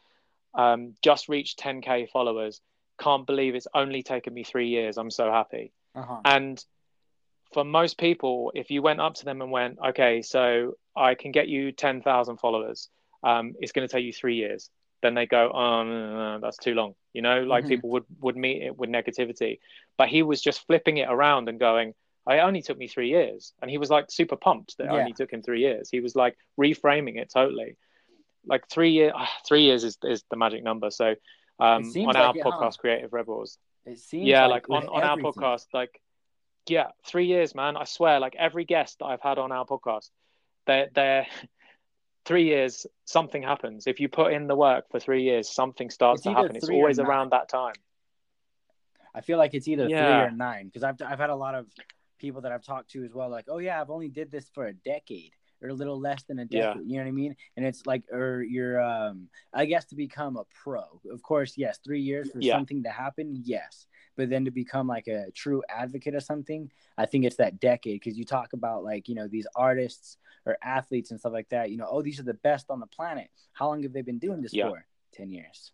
[0.55, 2.59] um, "Just reached 10k followers.
[2.99, 4.97] Can't believe it's only taken me three years.
[4.97, 6.19] I'm so happy." Uh-huh.
[6.25, 6.63] And
[7.53, 11.31] for most people, if you went up to them and went, "Okay, so I can
[11.31, 12.89] get you 10,000 followers.
[13.23, 14.69] Um, it's going to take you three years,"
[15.01, 17.69] then they go, "Oh, no, no, no, that's too long." You know, like Mhm.
[17.69, 19.59] people would would meet it with negativity,
[19.97, 21.89] but he was just flipping it around and going,
[22.29, 24.99] "It only took me three years," and he was like super pumped that it Yeah.
[24.99, 25.89] only took him three years.
[25.89, 27.75] He was like reframing it totally.
[28.45, 29.13] Like three year,
[29.47, 30.89] three years is is the magic number.
[30.89, 31.15] So
[31.59, 35.17] um, on like our podcast, Creative Rebels, It seems yeah, like, with on, on our
[35.17, 36.01] podcast, like
[36.67, 37.77] yeah, three years, man.
[37.77, 40.09] I swear, like every guest that I've had on our podcast,
[40.67, 41.27] they're they're
[42.25, 43.87] three years, something happens.
[43.87, 46.55] If you put in the work for three years, something starts to happen.
[46.55, 47.75] It's always around that time.
[49.13, 51.67] I feel like it's either three or nine because I've I've had a lot of
[52.17, 53.29] people that I've talked to as well.
[53.29, 56.39] Like, oh yeah, I've only did this for a decade or a little less than
[56.39, 56.73] a Yeah.
[56.73, 56.87] decade.
[56.87, 57.35] You know what I mean?
[57.57, 61.01] And it's like, or you're, um, I guess to become a pro.
[61.11, 62.53] Of course, yes, three years for Yeah.
[62.53, 63.85] something to happen, yes.
[64.17, 68.01] But then to become like a true advocate of something, I think it's that decade
[68.01, 71.71] because you talk about like you know these artists or athletes and stuff like that.
[71.71, 73.29] You know, oh these are the best on the planet.
[73.53, 74.69] How long have they been doing this Yeah.
[74.69, 74.85] for?
[75.13, 75.71] Ten years.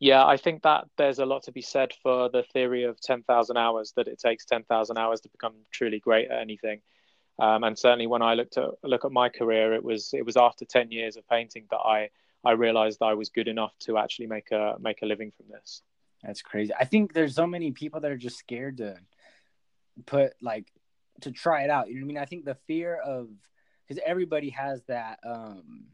[0.00, 3.56] Yeah, I think that there's a lot to be said for the theory of 10,000
[3.56, 6.80] hours, that it takes 10,000 hours to become truly great at anything.
[7.40, 10.36] Um, and certainly when I looked at look at my career, it was it was
[10.36, 12.10] after 10 years of painting that I
[12.44, 15.82] I realized I was good enough to actually make a make a living from this.
[16.22, 16.72] That's crazy.
[16.78, 18.96] I think there's so many people that are just scared to
[20.06, 20.72] put like
[21.22, 21.88] to try it out.
[21.88, 22.18] You know what I mean?
[22.18, 23.28] I think the fear of
[23.86, 25.86] because everybody has that um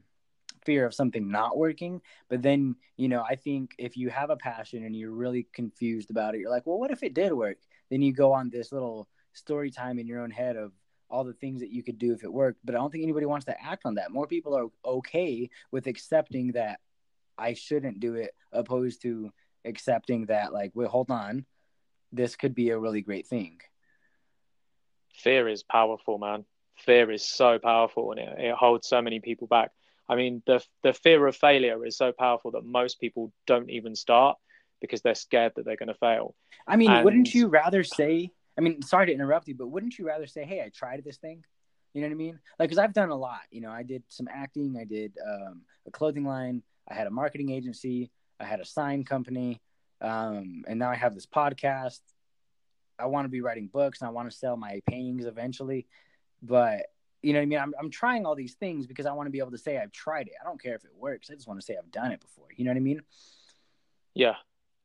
[0.64, 4.36] fear of something not working, but then you know I think if you have a
[4.36, 7.58] passion and you're really confused about it, you're like, well, what if it did work?
[7.90, 10.72] Then you go on this little story time in your own head of
[11.10, 12.60] all the things that you could do if it worked.
[12.64, 14.10] But I don't think anybody wants to act on that.
[14.10, 16.80] More people are okay with accepting that
[17.36, 19.30] I shouldn't do it, opposed to
[19.64, 21.44] accepting that like wait hold on
[22.12, 23.58] this could be a really great thing
[25.16, 26.44] Fear is powerful, man.
[26.76, 29.70] Fear is so powerful, and it, it holds so many people back.
[30.08, 33.94] I mean, the the fear of failure is so powerful that most people don't even
[33.94, 34.36] start
[34.80, 36.34] because they're scared that they're going to fail.
[36.66, 40.06] i mean wouldn't you rather say i mean sorry to interrupt you but wouldn't you
[40.06, 41.42] rather say hey i tried this thing
[41.94, 44.02] you know what i mean like because i've done a lot you know i did
[44.08, 48.10] some acting i did um, a clothing line i had a marketing agency
[48.40, 49.60] i had a sign company
[50.00, 52.00] um, and now i have this podcast
[52.98, 55.86] i want to be writing books and i want to sell my paintings eventually
[56.42, 56.86] but
[57.22, 57.58] you know what I mean?
[57.58, 59.92] I'm, I'm trying all these things because I want to be able to say I've
[59.92, 60.34] tried it.
[60.38, 61.30] I don't care if it works.
[61.30, 62.48] I just want to say I've done it before.
[62.54, 63.00] You know what I mean?
[64.12, 64.34] Yeah,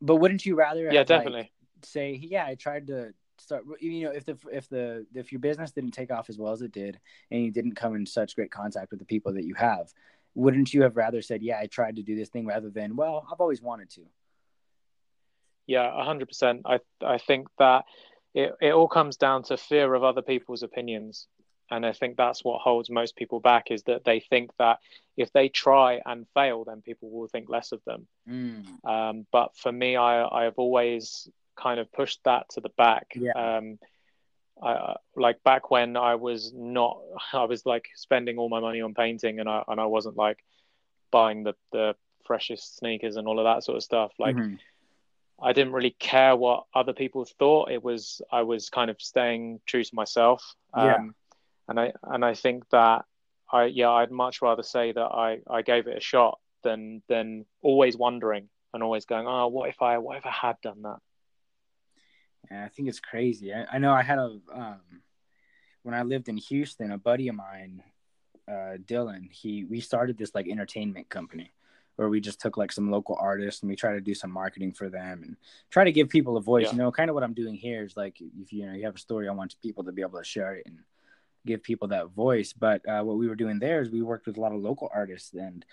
[0.01, 0.83] But wouldn't you rather?
[0.83, 1.51] yeah, have, like, definitely.
[1.83, 3.65] say, yeah, I tried to start.
[3.81, 6.61] You know, if the if the if your business didn't take off as well as
[6.61, 6.97] it did,
[7.29, 9.91] and you didn't come in such great contact with the people that you have,
[10.39, 13.27] wouldn't you have rather said, yeah, I tried to do this thing rather than, well,
[13.31, 14.01] I've always wanted to.
[15.67, 16.61] Yeah, hundred percent.
[16.65, 17.85] I I think that
[18.33, 21.27] it, it all comes down to fear of other people's opinions.
[21.71, 24.79] And I think that's what holds most people back is that they think that
[25.15, 28.07] if they try and fail, then people will think less of them.
[28.27, 28.65] Mm.
[28.83, 33.07] Um, but for me, I I have always kind of pushed that to the back.
[33.13, 33.33] Yeah.
[33.33, 33.77] Um,
[34.61, 36.99] I, like back when I was not,
[37.33, 40.43] I was like spending all my money on painting, and I and I wasn't like
[41.11, 41.95] buying the the
[42.25, 44.11] freshest sneakers and all of that sort of stuff.
[44.19, 44.59] Like Mhm.
[45.41, 47.71] I didn't really care what other people thought.
[47.71, 50.43] It was I was kind of staying true to myself.
[50.75, 50.95] Yeah.
[50.95, 51.15] Um,
[51.67, 53.05] and I and I think that
[53.51, 57.45] I yeah I'd much rather say that I I gave it a shot than than
[57.61, 60.99] always wondering and always going oh what if I what if I had done that.
[62.49, 63.53] Yeah, I think it's crazy.
[63.53, 65.01] I, I know I had a um,
[65.83, 67.83] when I lived in Houston, a buddy of mine,
[68.47, 69.31] uh, Dylan.
[69.31, 71.51] He we started this like entertainment company
[71.95, 74.71] where we just took like some local artists and we try to do some marketing
[74.71, 75.35] for them and
[75.69, 76.67] try to give people a voice.
[76.67, 76.71] Yeah.
[76.71, 78.95] You know, kind of what I'm doing here is like if you know you have
[78.95, 80.79] a story, I want people to be able to share it and
[81.45, 82.53] give people that voice.
[82.53, 84.89] But uh, what we were doing there is we worked with a lot of local
[84.93, 85.65] artists and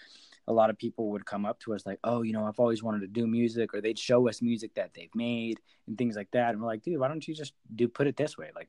[0.48, 2.82] a lot of people would come up to us like, oh, you know, I've always
[2.82, 6.30] wanted to do music, or they'd show us music that they've made and things like
[6.32, 6.50] that.
[6.50, 8.50] And we're like, dude, why don't you just do put it this way?
[8.54, 8.68] Like,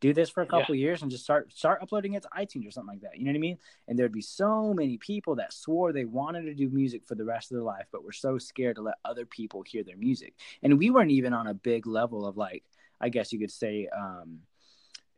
[0.00, 2.70] do this for a couple years and just start start uploading it to iTunes or
[2.70, 3.16] something like that.
[3.16, 3.58] You know what I mean?
[3.88, 7.24] And there'd be so many people that swore they wanted to do music for the
[7.24, 10.34] rest of their life, but were so scared to let other people hear their music.
[10.62, 12.64] And we weren't even on a big level of like,
[13.00, 14.40] I guess you could say, um,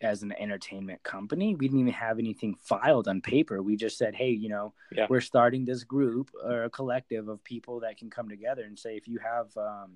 [0.00, 1.54] as an entertainment company.
[1.54, 3.62] We didn't even have anything filed on paper.
[3.62, 5.06] We just said, hey, you know, Yeah.
[5.08, 8.96] we're starting this group or a collective of people that can come together and say,
[8.96, 9.92] if you have um,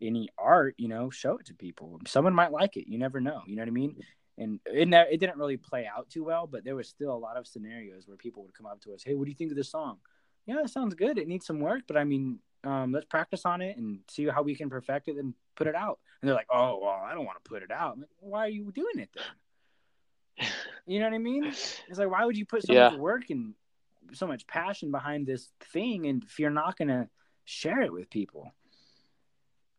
[0.00, 2.00] any art, you know, show it to people.
[2.06, 2.88] Someone might like it.
[2.88, 3.42] You never know.
[3.46, 3.96] You know what I mean?
[4.38, 7.38] and it it didn't really play out too well, but there was still a lot
[7.38, 9.56] of scenarios where people would come up to us, "Hey, what do you think of
[9.56, 9.96] this song?"
[10.44, 11.16] Yeah, it sounds good.
[11.16, 14.42] It needs some work, but I mean, um, let's practice on it and see how
[14.42, 15.98] we can perfect it and put it out.
[16.20, 18.48] And they're like, "Oh, well, I don't want to put it out." Like, why are
[18.48, 20.46] you doing it then?
[20.88, 21.46] You know what I mean?
[21.46, 22.90] It's like, why would you put so Yeah.
[22.90, 23.54] much work and
[24.12, 27.08] so much passion behind this thing, and if you're not gonna
[27.44, 28.52] share it with people?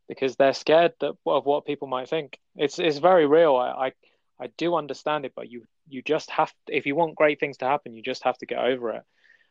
[0.07, 2.39] because they're scared that, of what people might think.
[2.55, 3.55] It's it's very real.
[3.55, 3.91] I, I
[4.39, 7.57] I do understand it, but you you just have to, if you want great things
[7.57, 9.03] to happen, you just have to get over it.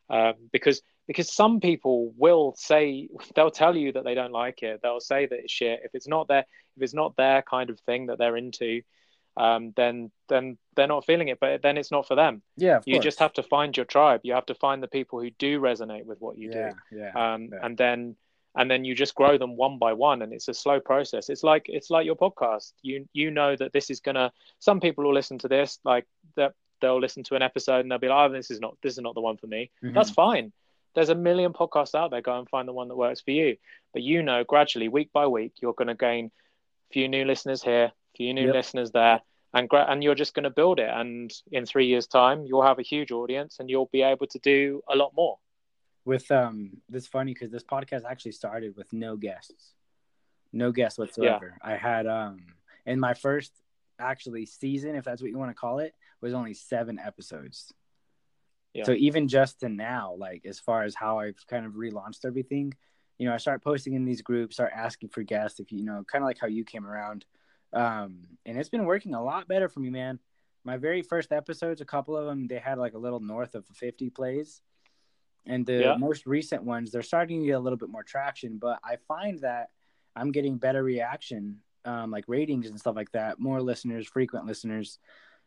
[0.09, 4.81] Um, because because some people will say they'll tell you that they don't like it.
[4.83, 5.81] They'll say that it's shit.
[5.85, 6.47] If it's not their
[6.77, 8.83] if it's not their kind of thing that they're into,
[9.37, 11.39] um, then then they're not feeling it.
[11.41, 12.43] But then it's not for them.
[12.57, 14.21] Yeah, You just have to find your tribe.
[14.25, 17.35] You have to find the people who do resonate with what you yeah, do yeah,
[17.35, 17.59] um, Yeah.
[17.63, 18.17] and then
[18.57, 21.45] and then you just grow them one by one and it's a slow process it's
[21.45, 25.15] like it's like your podcast you you know that this is gonna some people will
[25.15, 28.33] listen to this like that they'll listen to an episode and they'll be like oh
[28.33, 29.70] this is not this is not the one for me.
[29.83, 29.95] Mhm.
[29.95, 30.53] that's fine.
[30.95, 32.22] There's a million podcasts out there.
[32.22, 33.57] Go and find the one that works for you.
[33.93, 36.27] But you know gradually week by week you're going to gain
[36.91, 38.55] a few new listeners here a few new Yep.
[38.55, 39.20] listeners there
[39.53, 40.89] and gra- and you're just going to build it.
[40.91, 44.39] And in three years time you'll have a huge audience and you'll be able to
[44.39, 45.39] do a lot more.
[46.05, 49.74] With um this funny because this podcast actually started with no guests.
[50.53, 51.59] No guests whatsoever.
[51.62, 52.39] I had um
[52.87, 53.53] in my first
[53.99, 57.73] actually season if that's what you want to call it was only seven episodes
[58.75, 58.85] Yeah.
[58.85, 62.73] so even just to now like as far as how i've kind of relaunched everything
[63.19, 66.05] you know i start posting in these groups start asking for guests if you know
[66.11, 67.25] kind of like how you came around
[67.73, 70.19] um and it's been working a lot better for me man
[70.65, 73.65] my very first episodes a couple of them they had like a little north of
[73.67, 74.61] 50 plays
[75.47, 75.97] and the Yeah.
[75.97, 79.39] most recent ones they're starting to get a little bit more traction but i find
[79.41, 79.71] that
[80.15, 84.99] i'm getting better reaction um, like ratings and stuff like that more listeners frequent listeners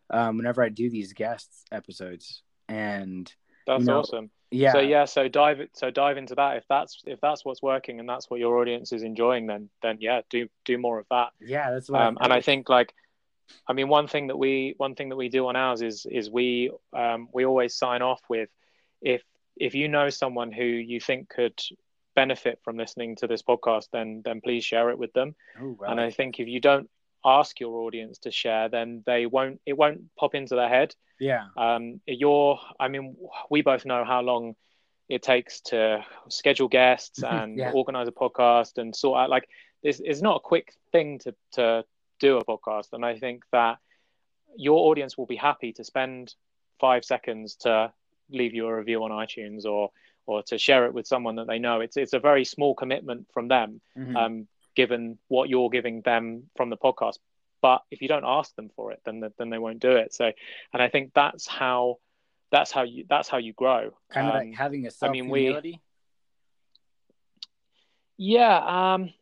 [0.09, 3.33] um, whenever i do these guests episodes and
[3.67, 6.57] that's You know, awesome yeah So yeah, so dive so dive into that.
[6.57, 9.97] If that's if that's what's working and that's what your audience is enjoying, then then
[9.99, 11.29] yeah, do do more of that.
[11.39, 12.93] yeah that's what Um, and I think like,
[13.67, 16.31] I mean, one thing that we one thing that we do on ours is is
[16.31, 18.49] we um, we always sign off with
[19.01, 19.21] if
[19.55, 21.59] if you know someone who you think could
[22.21, 25.29] benefit from listening to this podcast, then then please share it with them.
[25.61, 25.87] oh, wow.
[25.89, 26.89] And I think if you don't
[27.37, 30.91] ask your audience to share, then they won't it won't pop into their head
[31.31, 31.83] yeah um,
[32.21, 33.05] you're i mean
[33.53, 34.55] we both know how long
[35.15, 35.79] it takes to
[36.29, 37.71] schedule guests and Yeah.
[37.79, 39.45] organize a podcast and sort out like
[39.83, 41.83] this is not a quick thing to to
[42.25, 43.75] do a podcast and i think that
[44.67, 46.23] your audience will be happy to spend
[46.85, 47.73] five seconds to
[48.39, 49.81] leave you a review on itunes or
[50.29, 53.25] or to share it with someone that they know it's it's a very small commitment
[53.33, 54.15] from them Mhm.
[54.15, 57.17] um, given what you're giving them from the podcast.
[57.61, 60.13] But if you don't ask them for it, then then they won't do it.
[60.13, 60.25] So,
[60.73, 61.97] and I think that's how
[62.51, 63.91] that's how you that's how you grow.
[64.09, 65.79] kind of Um, like having a self I mean, we-
[68.17, 68.57] yeah,
[68.93, 69.13] um,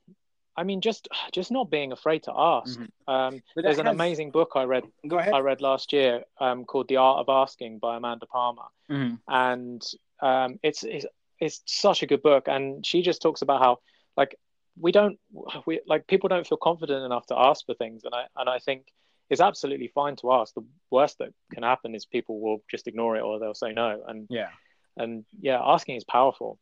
[0.55, 2.79] I mean, just just not being afraid to ask.
[2.79, 2.89] Mhm.
[3.07, 6.65] Um, there's an has- amazing book I read go ahead I read last year um,
[6.65, 8.67] called The Art of Asking by Amanda Palmer.
[8.89, 9.19] Mhm.
[9.27, 9.81] and
[10.21, 11.05] um, it's, it's
[11.39, 12.47] it's such a good book.
[12.47, 13.79] And she just talks about how
[14.15, 14.35] like
[14.79, 15.19] we don't
[15.65, 18.59] we like people don't feel confident enough to ask for things, and I and I
[18.59, 18.87] think
[19.29, 20.53] it's absolutely fine to ask.
[20.53, 24.01] The worst that can happen is people will just ignore it or they'll say no.
[24.07, 24.49] And yeah
[24.97, 26.59] and yeah, asking is powerful.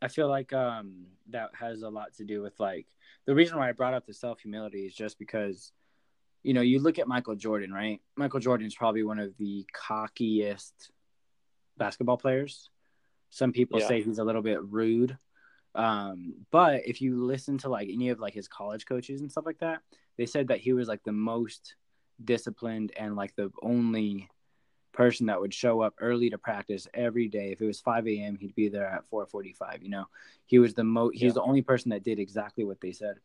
[0.00, 2.86] I feel like um that has a lot to do with like
[3.26, 5.72] the reason why I brought up the self humility is just because
[6.42, 9.66] you know you look at Michael Jordan right Michael Jordan is probably one of the
[9.74, 10.90] cockiest
[11.78, 12.70] basketball players
[13.30, 13.88] some people Yeah.
[13.88, 15.16] say he's a little bit rude
[15.74, 19.44] um but if you listen to like any of like his college coaches and stuff
[19.46, 19.80] like that
[20.16, 21.74] they said that he was like the most
[22.24, 24.28] disciplined and like the only
[24.92, 27.52] person that would show up early to practice every day.
[27.52, 29.82] If it was 5 a.m., he'd be there at 4:45.
[29.82, 30.06] You know,
[30.46, 31.10] he was the mo.
[31.10, 31.32] He's Yeah.
[31.32, 33.20] the only person that did exactly what they said,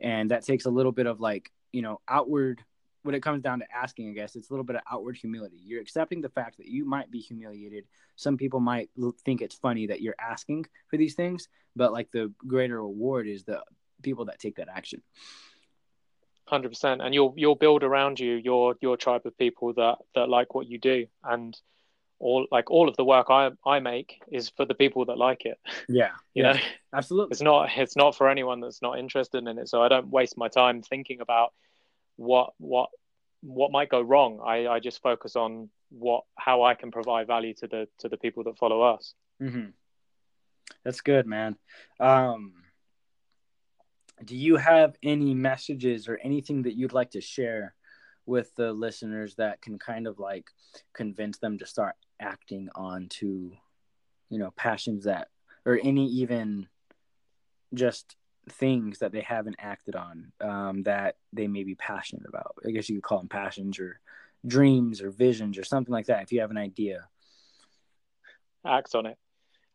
[0.00, 2.62] and that takes a little bit of like you know outward.
[3.04, 5.58] When it comes down to asking, I guess it's a little bit of outward humility.
[5.62, 7.84] You're accepting the fact that you might be humiliated.
[8.16, 8.88] Some people might
[9.24, 13.44] think it's funny that you're asking for these things, but like the greater reward is
[13.44, 13.62] the
[14.02, 15.02] people that take that action.
[16.46, 20.28] Hundred percent, and you'll you'll build around you your your tribe of people that that
[20.28, 21.58] like what you do, and
[22.18, 25.46] all like all of the work I I make is for the people that like
[25.46, 25.58] it.
[25.88, 26.58] Yeah, You yeah, know,
[26.94, 27.32] absolutely.
[27.32, 29.68] it's not it's not for anyone that's not interested in it.
[29.68, 31.52] So I don't waste my time thinking about
[32.16, 32.90] what what
[33.42, 34.40] what might go wrong.
[34.44, 38.16] I I just focus on what how I can provide value to the to the
[38.16, 39.14] people that follow us.
[39.38, 39.66] hmm
[40.84, 41.56] That's good, man.
[42.00, 42.54] Um,
[44.24, 47.74] do you have any messages or anything that you'd like to share
[48.26, 50.46] with the listeners that can kind of like
[50.94, 53.52] convince them to start acting on to
[54.30, 55.28] you know passions that
[55.66, 56.66] or any even
[57.74, 58.16] just
[58.48, 62.56] things that they haven't acted on um, that they may be passionate about.
[62.66, 64.00] I guess you could call them passions or
[64.46, 67.08] dreams or visions or something like that if you have an idea.
[68.66, 69.18] Act on it.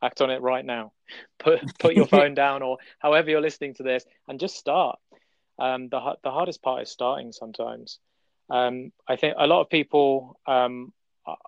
[0.02, 0.94] Act on it right now.
[1.40, 5.00] Put put your phone down or however you're listening to this and just start.
[5.58, 8.00] Um, the, the hardest part is starting sometimes.
[8.52, 10.92] Um, i think a lot of people um,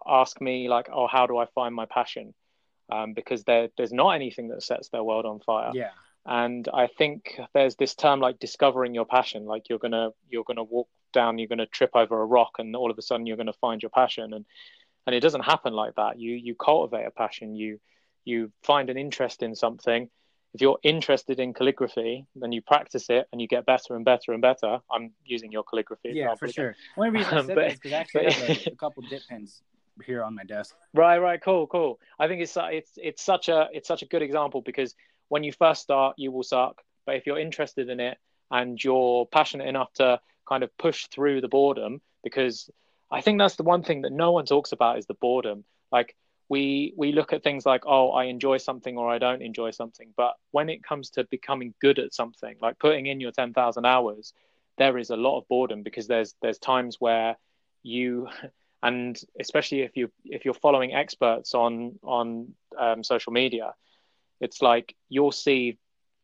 [0.06, 2.34] ask me like oh how do i find my passion?
[2.92, 5.72] Um, because there, there's not anything that sets their world on fire.
[5.74, 5.92] Yeah
[6.26, 10.64] and i think there's this term like discovering your passion like you're gonna you're gonna
[10.64, 13.54] walk down you're gonna trip over a rock and all of a sudden you're gonna
[13.54, 14.34] find your passion.
[14.34, 14.46] And
[15.08, 16.20] and it doesn't happen like that.
[16.20, 17.56] You you cultivate a passion.
[17.56, 17.80] You
[18.24, 20.10] you find an interest in something.
[20.54, 24.34] If you're interested in calligraphy then you practice it and you get better and better
[24.34, 24.80] and better.
[24.92, 26.76] I'm using your calligraphy yeah for sure.
[26.96, 29.04] One reason i said But- that is because I actually but- have a, a couple
[29.10, 29.62] dip pens
[30.06, 30.76] here on my desk.
[30.94, 32.00] Right, right, cool, cool.
[32.20, 34.96] I think it's it's it's such a it's such a good example because
[35.32, 38.18] when you first start, you will suck, but if you're interested in it
[38.52, 42.70] and you're passionate enough to kind of push through the boredom, because
[43.10, 45.64] I think that's the one thing that no one talks about is the boredom.
[45.90, 46.18] Like
[46.50, 50.14] we we look at things like oh I enjoy something or I don't enjoy something,
[50.18, 53.86] but when it comes to becoming good at something, like putting in your ten thousand
[53.86, 54.34] hours,
[54.78, 57.38] there is a lot of boredom because there's there's times where
[57.84, 58.28] you
[58.84, 63.74] and especially if you if you're following experts on on um, social media
[64.42, 65.78] it's like you'll see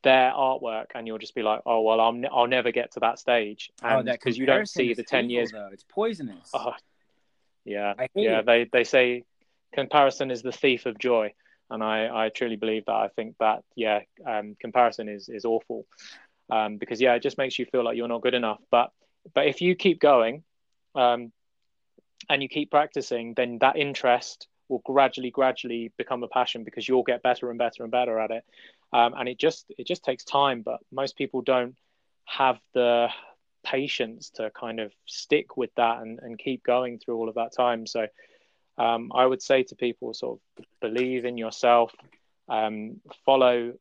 [0.03, 2.99] their artwork and you'll just be like oh well i'll, ne- I'll never get to
[3.01, 3.71] that stage.
[3.83, 5.69] Oh and because you don't see the 10 evil, years though.
[5.71, 6.49] it's poisonous.
[6.53, 6.73] Oh,
[7.65, 7.93] yeah.
[8.15, 8.45] Yeah it.
[8.45, 9.23] they they say
[9.73, 11.33] comparison is the thief of joy.
[11.69, 12.93] And i i truly believe that.
[12.93, 15.85] I think that yeah um, comparison is is awful.
[16.49, 18.61] Um, because yeah it just makes you feel like you're not good enough.
[18.71, 18.91] But
[19.33, 20.43] but if you keep going
[20.95, 21.31] um,
[22.29, 27.03] and you keep practicing then that interest will gradually gradually become a passion because you'll
[27.03, 28.43] get better and better and better at it.
[28.93, 31.75] Um, and it just it just takes time but most people don't
[32.25, 33.09] have the
[33.65, 37.53] patience to kind of stick with that and, and keep going through all of that
[37.53, 37.85] time.
[37.85, 38.07] So
[38.77, 41.93] um, i would say to people sort of believe in yourself
[42.49, 43.73] um, follow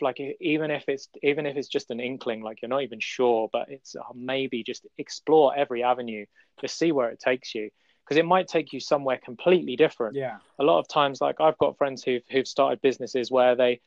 [0.00, 3.50] like even if it's even if it's just an inkling like you're not even sure
[3.52, 6.24] but it's uh, maybe just explore every avenue
[6.58, 7.68] to see where it takes you
[8.04, 10.14] because it might take you somewhere completely different.
[10.16, 10.38] Yeah.
[10.58, 13.80] A lot of times like i've got friends who've, who've started businesses where they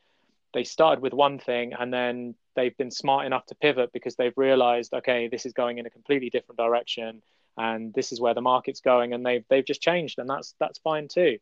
[0.54, 4.36] they started with one thing and then they've been smart enough to pivot because they've
[4.36, 7.22] realized okay this is going in a completely different direction
[7.58, 10.78] and this is where the market's going and they've they've just changed and that's that's
[10.78, 11.38] fine too.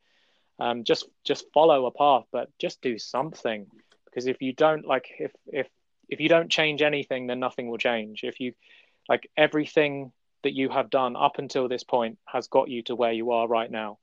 [0.58, 3.66] Um, just just follow a path but just do something.
[4.06, 5.68] Because if you don't like if if
[6.08, 8.24] if you don't change anything then nothing will change.
[8.24, 8.54] If you
[9.08, 10.12] like everything
[10.42, 13.48] that you have done up until this point has got you to where you are
[13.48, 13.98] right now.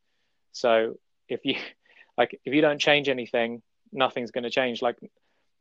[0.52, 0.96] So
[1.28, 1.56] if you
[2.18, 3.62] like if you don't change anything
[3.94, 4.82] nothing's going to change.
[4.82, 4.98] Like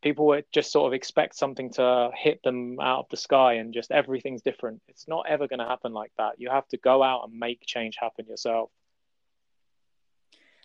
[0.03, 3.73] people would just sort of expect something to hit them out of the sky and
[3.73, 4.81] just everything's different.
[4.89, 6.35] It's not ever going to happen like that.
[6.39, 8.71] You have to go out and make change happen yourself.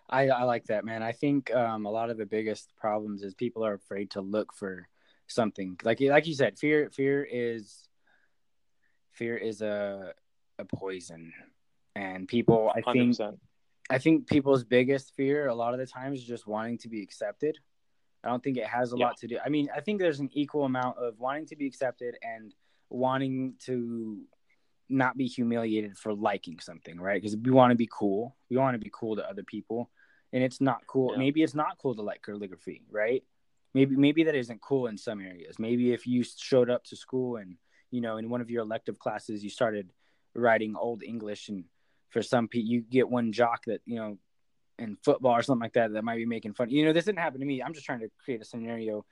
[0.10, 1.03] I, I like that, man.
[1.03, 4.53] I think um, a lot of the biggest problems is people are afraid to look
[4.53, 4.88] for
[5.28, 5.78] something.
[5.84, 7.87] Like like you said, fear fear is
[9.18, 10.13] fear is a
[10.59, 11.34] a poison,
[11.95, 13.38] and people I think 100%
[13.89, 17.01] I think people's biggest fear a lot of the times is just wanting to be
[17.01, 17.57] accepted.
[18.24, 19.05] I don't think it has a Yeah.
[19.05, 19.38] lot to do.
[19.45, 22.53] I mean, I think there's an equal amount of wanting to be accepted and
[22.89, 24.26] wanting to
[24.89, 27.22] not be humiliated for liking something, right?
[27.22, 28.36] Because we want to be cool.
[28.49, 29.89] We want to be cool to other people,
[30.34, 31.11] and it's not cool.
[31.13, 31.20] Yeah.
[31.20, 33.24] Maybe it's not cool to like calligraphy, right?
[33.74, 35.59] Maybe maybe that isn't cool in some areas.
[35.59, 37.57] Maybe if you showed up to school and
[37.92, 39.92] you know in one of your elective classes you started
[40.36, 41.64] writing old English and
[42.10, 44.18] for some people you get one jock that you know
[44.80, 46.70] in football or something like that that might be making fun.
[46.70, 47.62] You know, this didn't happen to me.
[47.62, 49.06] I'm just trying to create a scenario,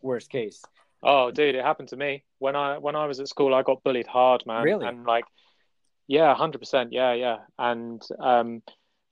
[0.00, 0.62] worst case.
[1.02, 3.54] Oh, dude, it happened to me when I when I was at school.
[3.54, 4.62] I got bullied hard, man.
[4.62, 4.86] Really?
[4.86, 5.24] And like,
[6.06, 6.92] yeah, hundred percent.
[6.92, 7.38] Yeah, yeah.
[7.58, 8.62] And um,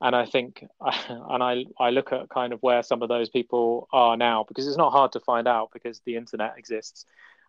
[0.01, 3.89] and I think, and I I look at kind of where some of those people
[3.93, 7.07] are now because it's not hard to find out because the internet exists,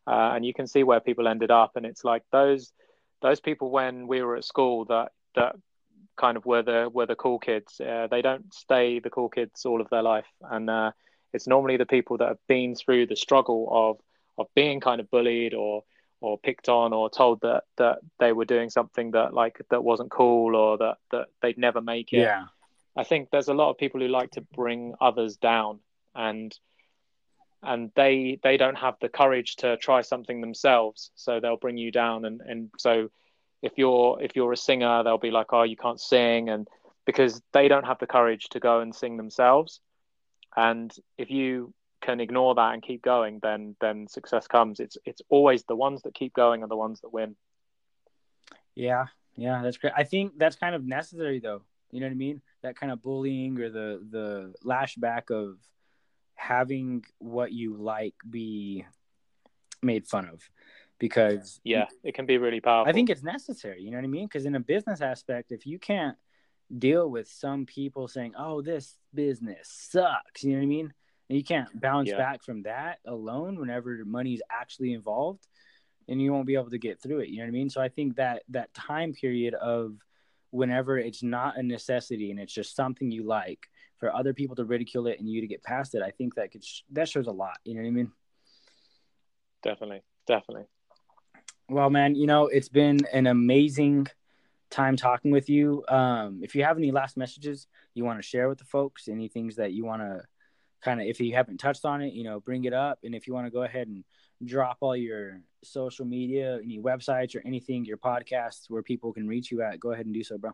[0.10, 1.76] uh, and you can see where people ended up.
[1.76, 2.72] And it's like those
[3.22, 5.56] those people when we were at school that that
[6.18, 7.80] kind of were the were the cool kids.
[7.80, 10.92] Uh, they don't stay the cool kids all of their life, and uh,
[11.34, 13.98] it's normally the people that have been through the struggle of
[14.38, 15.84] of being kind of bullied or
[16.22, 20.10] or picked on or told that that they were doing something that like that wasn't
[20.10, 22.20] cool or that that they'd never make it.
[22.20, 22.46] Yeah.
[22.96, 25.80] I think there's a lot of people who like to bring others down
[26.16, 26.58] and
[27.64, 31.92] and they they don't have the courage to try something themselves so they'll bring you
[31.92, 33.10] down and and so
[33.62, 36.68] if you're if you're a singer, they'll be like, "Oh, you can't sing," and
[37.06, 39.82] because they don't have the courage to go and sing themselves.
[40.56, 44.80] And if you can ignore that and keep going, then then success comes.
[44.80, 47.36] It's it's always the ones that keep going are the ones that win.
[48.76, 49.94] Yeah, yeah, that's great.
[49.96, 51.64] I think that's kind of necessary, though.
[51.92, 52.42] You know what I mean?
[52.62, 55.58] That kind of bullying or the the lashback of
[56.40, 58.86] having what you like be
[59.84, 60.42] made fun of,
[60.98, 62.90] because Yeah, it can be really powerful.
[62.90, 63.82] I think it's necessary.
[63.82, 64.26] You know what I mean?
[64.26, 66.18] Because in a business aspect, if you can't
[66.78, 70.94] deal with some people saying, "Oh, this business sucks," you know what I mean,
[71.30, 72.18] and you can't bounce Yeah.
[72.18, 75.48] back from that alone whenever money's actually involved,
[76.08, 77.30] and you won't be able to get through it.
[77.30, 77.70] You know what I mean?
[77.70, 79.98] So I think that that time period of
[80.52, 83.70] whenever it's not a necessity and it's just something you like
[84.00, 86.52] for other people to ridicule it and you to get past it, I think that
[86.52, 87.58] could sh- that shows a lot.
[87.64, 88.12] You know what I mean?
[89.64, 90.66] definitely, definitely.
[91.70, 94.08] Well, man, you know, it's been an amazing
[94.72, 95.84] time talking with you.
[95.88, 99.28] Um, if you have any last messages you want to share with the folks, any
[99.28, 100.22] things that you want to
[100.82, 103.00] kind of, if you haven't touched on it, you know, bring it up.
[103.04, 104.04] And if you want to go ahead and
[104.44, 109.52] drop all your social media, any websites or anything, your podcasts where people can reach
[109.52, 110.52] you at, go ahead and do so, bro.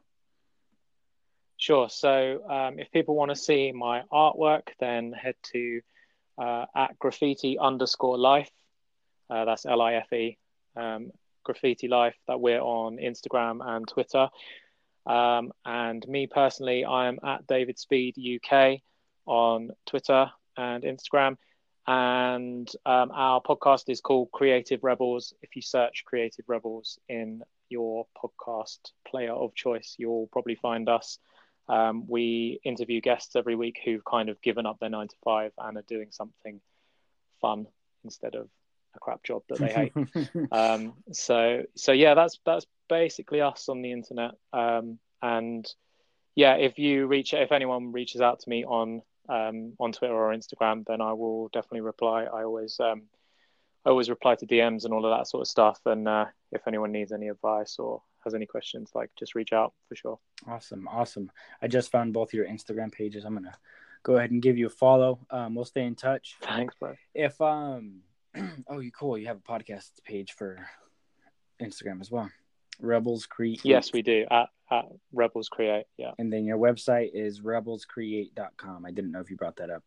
[1.58, 1.90] Sure.
[1.90, 5.82] So um, if people want to see my artwork, then head to
[6.38, 8.52] uh, at graffiti underscore life.
[9.30, 10.38] Uh, that's L I F E,
[10.76, 11.12] um,
[11.44, 12.16] graffiti life.
[12.28, 14.30] That we're on Instagram and Twitter.
[15.06, 18.82] Um, and me personally, I am at David Speed UK
[19.26, 21.38] on Twitter and Instagram.
[21.88, 25.34] And um, our podcast is called Creative Rebels.
[25.42, 31.20] If you search Creative Rebels in your podcast player of choice, you'll probably find us.
[31.68, 35.52] Um, we interview guests every week who've kind of given up their nine to five
[35.58, 36.62] and are doing something
[37.42, 37.68] fun
[38.04, 38.48] instead of
[38.96, 39.94] a crap job that they hate.
[40.52, 44.32] um, so so yeah, that's that's basically us on the internet.
[44.54, 45.68] Um, and
[46.36, 50.34] yeah, if you reach if anyone reaches out to me on um, on Twitter or
[50.34, 52.24] Instagram, then I will definitely reply.
[52.26, 53.04] I always um,
[53.86, 55.80] I always reply to DMs and all of that sort of stuff.
[55.86, 59.74] And uh, if anyone needs any advice or has any questions, like just reach out
[59.88, 60.20] for sure.
[60.48, 61.32] Awesome, awesome.
[61.62, 63.24] I just found both your Instagram pages.
[63.24, 63.56] I'm gonna
[64.04, 65.20] go ahead and give you a follow.
[65.30, 66.36] Um, we'll stay in touch.
[66.42, 66.96] Thanks, bro.
[67.14, 68.02] If um,
[68.68, 69.18] oh, you cool.
[69.18, 70.66] You have a podcast page for
[71.62, 72.30] Instagram as well.
[72.80, 73.62] Rebels Create.
[73.64, 75.86] Yes, we do at, at Rebels Create.
[75.98, 76.12] Yeah.
[76.20, 78.86] And then your website is rebelscreate.com.
[78.86, 79.84] I didn't know if you brought that up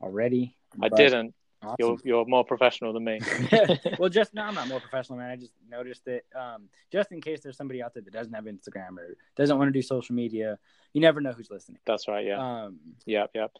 [0.00, 0.56] already.
[0.80, 1.34] I didn't.
[1.68, 1.76] Awesome.
[1.78, 3.20] You're you're more professional than me.
[3.98, 5.30] well, just no, I'm not more professional, man.
[5.30, 6.24] I just noticed it.
[6.34, 9.68] Um, just in case there's somebody out there that doesn't have Instagram or doesn't want
[9.68, 10.58] to do social media,
[10.94, 11.78] you never know who's listening.
[11.86, 12.24] That's right.
[12.24, 12.64] Yeah.
[12.64, 13.30] Um, Yep.
[13.34, 13.52] Yep.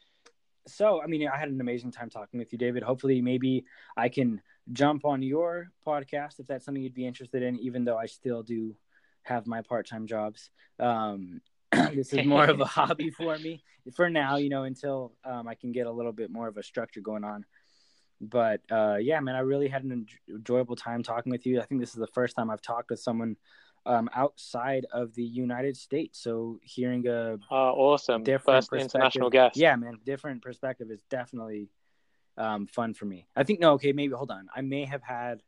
[0.67, 2.83] so I mean, I had an amazing time talking with you, David.
[2.83, 3.65] Hopefully, maybe
[3.97, 4.41] I can
[4.73, 7.59] jump on your podcast if that's something you'd be interested in.
[7.59, 8.75] Even though I still do
[9.23, 11.41] have my part-time jobs, um,
[11.95, 13.63] this is more of a hobby for me
[13.95, 14.37] for now.
[14.37, 17.25] You know, until um, I can get a little bit more of a structure going
[17.25, 17.45] on.
[18.21, 21.61] But uh, yeah, man, I really had an enjoyable time talking with you.
[21.61, 23.37] I think this is the first time I've talked with someone
[23.87, 26.21] um, outside of the United States.
[26.21, 28.25] So hearing a Oh, awesome.
[28.25, 29.57] different First international guest.
[29.57, 31.71] Yeah, man, different perspective is definitely
[32.37, 33.27] um, fun for me.
[33.37, 34.49] I think no, okay, maybe hold on.
[34.55, 35.43] I may have had,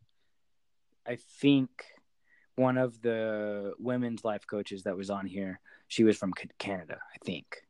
[1.06, 1.70] I think,
[2.56, 5.60] one of the women's life coaches that was on here.
[5.88, 7.62] She was from Canada, I think.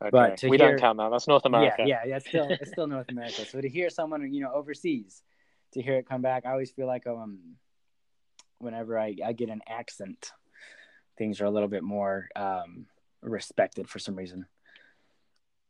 [0.00, 0.10] Okay.
[0.10, 1.10] But we hear- don't count that.
[1.10, 1.84] That's North America.
[1.84, 3.44] Yeah, yeah, it's still it's still North America.
[3.44, 5.22] So to hear someone you know overseas,
[5.72, 7.56] to hear it come back, I always feel like um,
[8.58, 10.32] whenever I, I get an accent,
[11.16, 12.86] things are a little bit more um
[13.22, 14.46] respected for some reason.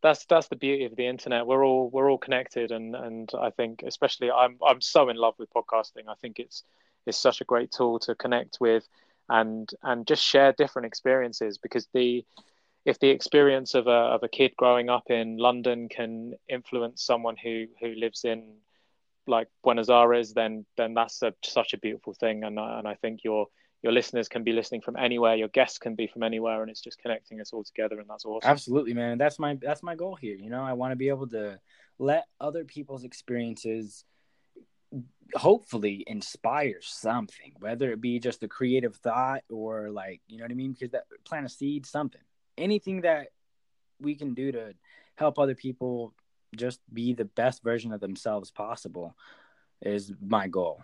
[0.02, 1.46] That's that's the beauty of the internet.
[1.46, 5.34] We're all we're all connected, and and I think especially I'm I'm so in love
[5.38, 6.06] with podcasting.
[6.06, 6.64] I think it's
[7.06, 8.86] it's such a great tool to connect with,
[9.30, 12.24] and and just share different experiences because the
[12.88, 17.36] if the experience of a of a kid growing up in London can influence someone
[17.36, 18.54] who who lives in
[19.26, 23.24] like Buenos Aires, then then that's a, such a beautiful thing, and and I think
[23.24, 23.46] your
[23.82, 26.80] your listeners can be listening from anywhere, your guests can be from anywhere, and it's
[26.80, 28.50] just connecting us all together, and that's awesome.
[28.50, 29.18] Absolutely, man.
[29.18, 30.36] That's my that's my goal here.
[30.36, 31.60] You know, I want to be able to
[31.98, 34.04] let other people's experiences
[35.34, 40.50] hopefully inspire something, whether it be just a creative thought or like, you know what
[40.50, 40.72] I mean?
[40.72, 42.22] Because that plant a seed, something.
[42.58, 43.28] Anything that
[44.00, 44.74] we can do to
[45.16, 46.14] help other people
[46.56, 49.14] just be the best version of themselves possible
[49.82, 50.80] is my goal.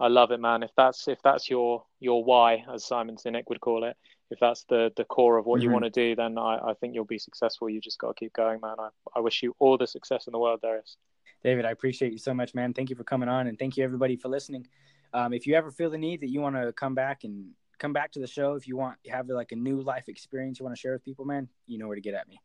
[0.00, 0.62] I love it, man.
[0.62, 3.96] If that's if that's your your why, as Simon Sinek would call it,
[4.30, 5.72] if that's the the core of what you Mhm.
[5.72, 7.68] want to do, then I, I think you'll be successful.
[7.68, 8.76] You just got to keep going, man.
[8.78, 10.96] I, I wish you all the success in the world, Darius.
[11.42, 12.74] David, I appreciate you so much, man.
[12.74, 14.66] Thank you for coming on and thank you everybody for listening.
[15.12, 17.92] Um, if you ever feel the need that you want to come back and come
[17.92, 20.76] back to the show, if you want have like a new life experience you want
[20.76, 22.40] to share with people, man, you know where to get at me.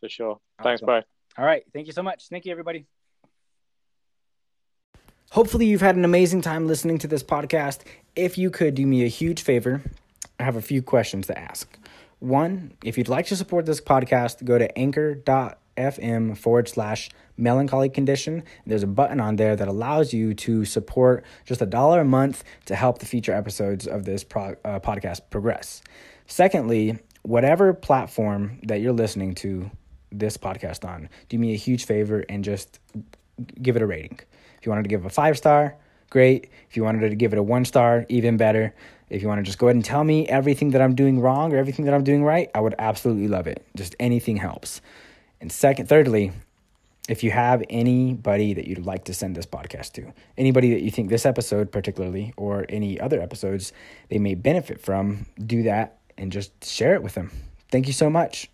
[0.00, 0.40] For sure.
[0.62, 0.86] Thanks, Awesome.
[0.86, 1.02] bro.
[1.38, 1.64] All right.
[1.72, 2.28] Thank you so much.
[2.28, 2.86] Thank you, everybody.
[5.30, 7.80] Hopefully, you've had an amazing time listening to this podcast.
[8.14, 9.82] If you could do me a huge favor,
[10.38, 11.76] I have a few questions to ask.
[12.20, 14.68] One, if you'd like to support this podcast, go to
[15.76, 18.42] anchor.fm forward slash melancholy condition.
[18.66, 22.44] There's a button on there that allows you to support just a dollar a month
[22.66, 25.82] to help the future episodes of this pro- uh, podcast progress.
[26.26, 29.70] Secondly, whatever platform that you're listening to
[30.12, 32.78] this podcast on, do me a huge favor and just
[33.60, 34.20] give it a rating.
[34.58, 35.76] If you wanted to give a five star,
[36.10, 36.50] great.
[36.70, 38.74] If you wanted to give it a one star, even better.
[39.10, 41.52] If you want to just go ahead and tell me everything that I'm doing wrong
[41.52, 43.64] or everything that I'm doing right, I would absolutely love it.
[43.76, 44.80] Just anything helps.
[45.44, 46.32] And second, thirdly,
[47.06, 50.90] if you have anybody that you'd like to send this podcast to, anybody that you
[50.90, 53.70] think this episode particularly or any other episodes
[54.08, 57.30] they may benefit from, do that and just share it with them.
[57.70, 58.48] Thank you so much.